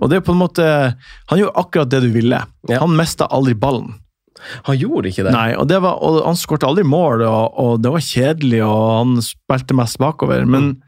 [0.00, 0.66] Og det er på en måte
[1.30, 2.40] Han gjorde akkurat det du ville.
[2.68, 2.80] Ja.
[2.82, 3.98] Han mista aldri ballen.
[4.64, 5.32] Han gjorde ikke det.
[5.36, 8.84] Nei, og, det var, og Han skårte aldri mål, og, og det var kjedelig, og
[8.96, 10.46] han spilte mest bakover.
[10.48, 10.78] Men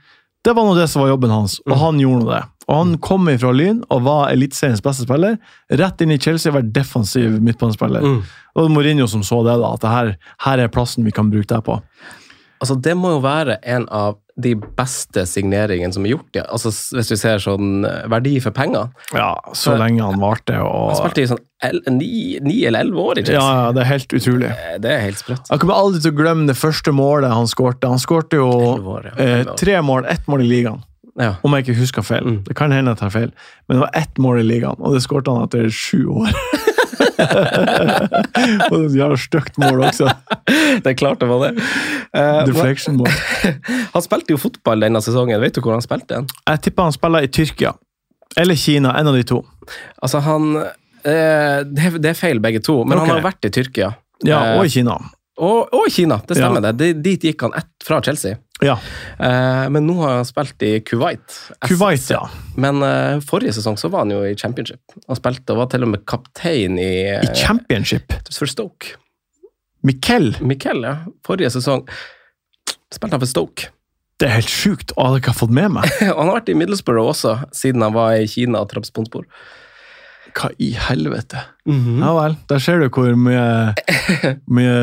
[0.42, 2.42] det var nå det som var jobben hans, og han gjorde nå det.
[2.68, 5.36] Og Han kom fra Lyn og var eliteseriens beste spiller.
[5.70, 8.04] Rett inn i Chelsea og vært defensiv midtbanespiller.
[8.06, 8.20] Mm.
[8.58, 10.12] Og Mourinho som så det, da, at det her,
[10.46, 11.78] her er plassen vi kan bruke deg på.
[12.62, 16.28] Altså, det må jo være en av de beste signeringene som er gjort.
[16.38, 16.44] Ja.
[16.54, 18.92] Altså, hvis vi ser sånn eh, verdi for penger.
[19.12, 20.54] Ja, Så Så- lenge han varte.
[20.54, 21.42] Han Og, spilte i sånn
[21.90, 23.32] ni, eller elleve år Ikke?
[23.36, 24.48] ja, ja, det er helt utrolig.
[24.80, 25.50] Det er helt sprøtt.
[25.50, 27.88] Jeg kommer aldri til å glemme det første målet han skårte.
[27.92, 29.24] Han skårte jo år, ja.
[29.26, 30.82] eh, tre mål, ett mål i ligaen.
[31.20, 31.34] Ja.
[31.44, 32.24] Om jeg ikke husker feil.
[32.24, 32.44] Mm.
[32.46, 33.32] Det kan hende jeg tar feil,
[33.68, 36.32] men det var ett mål i ligaen, og det skårte han etter sju år.
[38.70, 40.08] Og et jævla stygt mål også.
[40.82, 41.52] Det er klart det var det.
[42.16, 43.10] Uh, Deflection-mål.
[43.94, 45.40] han spilte jo fotball denne sesongen.
[45.42, 46.20] Vet du hvor han spilte?
[46.20, 46.28] den?
[46.48, 47.74] Jeg tipper han spiller i Tyrkia.
[48.40, 49.42] Eller Kina, en av de to.
[50.02, 50.62] Altså, han uh,
[51.04, 53.08] det, er- det er feil, begge to, men okay.
[53.10, 53.92] han har vært i Tyrkia.
[54.22, 54.94] Ja, Eh, og i Kina.
[55.42, 56.70] Og, og Kina, det stemmer Ja.
[56.70, 56.76] det.
[56.94, 58.36] De- Dit gikk han ett fra Chelsea.
[58.62, 58.76] Ja.
[59.18, 61.34] Eh, men nå har han spilt i Kuwait.
[61.66, 62.20] Kuwait, ja.
[62.56, 64.80] Men eh, forrige sesong så var han jo i championship.
[65.08, 68.14] Han spilte og var til og med kaptein i, I eh, championship.
[68.30, 68.94] for Stoke.
[69.82, 70.96] Mikkel, Mikkel, ja.
[71.26, 71.82] Forrige sesong
[72.92, 73.72] spilte han for Stoke.
[74.22, 74.92] det er helt sjukt.
[74.94, 75.88] Jeg ikke fått med meg.
[76.06, 79.24] Han har vært i Middlesbrough også, siden han var i Kina og Trabzonspor.
[80.36, 81.42] Hva i helvete?
[81.68, 82.36] Ja vel.
[82.50, 83.74] Der ser du hvor mye,
[84.58, 84.76] mye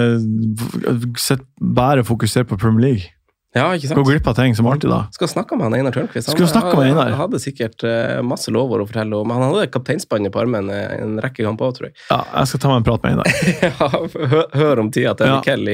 [1.20, 3.16] sett bare fokusert på Premier League.
[3.58, 3.98] Ja, ikke sant?
[3.98, 5.00] Gå glipp av ting som alltid, da.
[5.16, 6.30] Skal snakke med han Einar Tørnquist.
[6.30, 6.38] Han,
[6.78, 7.10] med Einar.
[7.10, 9.34] han hadde sikkert eh, masse lover å fortelle om.
[9.34, 11.98] Han hadde kapteinspannet på armen eh, en rekke kamper òg, tror jeg.
[12.12, 13.34] Ja, jeg skal ta meg en prat med Einar.
[13.66, 13.90] Ja,
[14.36, 15.40] hø hør om tida til Ja.
[15.40, 15.66] Mikkel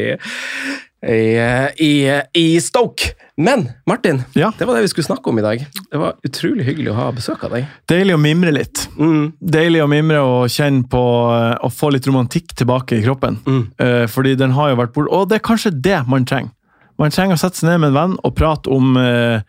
[1.05, 3.11] i, i, Stoke.
[3.37, 4.51] Men Martin, Ja.
[4.57, 5.65] det var det vi skulle snakke om i dag.
[5.91, 7.65] Det var utrolig hyggelig å ha besøk av deg.
[7.91, 8.85] Deilig å mimre litt.
[8.97, 11.01] Mm, Deilig å mimre og kjenne på
[11.35, 13.39] eh, å få litt romantikk tilbake i kroppen.
[13.45, 13.63] mm.
[13.79, 16.51] Eh, fordi den har jo vært bort, og det er kanskje det man trenger.
[16.97, 19.41] Man trenger å sette seg ned med en venn og prate om eh,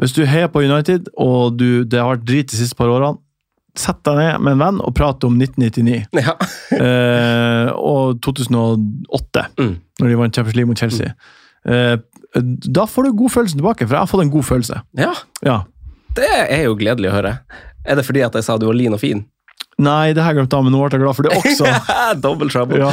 [0.00, 3.20] Hvis du heier på United og du, det har vært drit de siste par årene,
[3.78, 6.34] sett deg ned med en venn og prate om 1999 Ja.
[6.84, 9.76] eh, og 2008, Mm.
[10.00, 11.12] når de vant Champions League mot Chelsea.
[11.66, 11.96] Eh,
[12.70, 14.80] da får du god følelse tilbake, for jeg har fått en god følelse.
[14.98, 15.12] ja,
[15.42, 15.60] Ja.
[16.14, 17.38] det er jo gledelig å høre.
[17.86, 19.24] Er det fordi at jeg sa du var lin og fin?
[19.78, 22.20] Nei, det har jeg glemt av, men nå ble jeg glad for det også.
[22.22, 22.78] Double trouble.
[22.78, 22.90] Ja.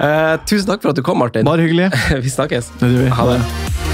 [0.00, 1.44] Eh, tusen takk for at du kom, Martin.
[1.44, 1.90] Bare hyggelig.
[2.24, 2.72] Vi snakkes.
[2.80, 3.10] Det gjør vi.
[3.20, 3.85] Ha det.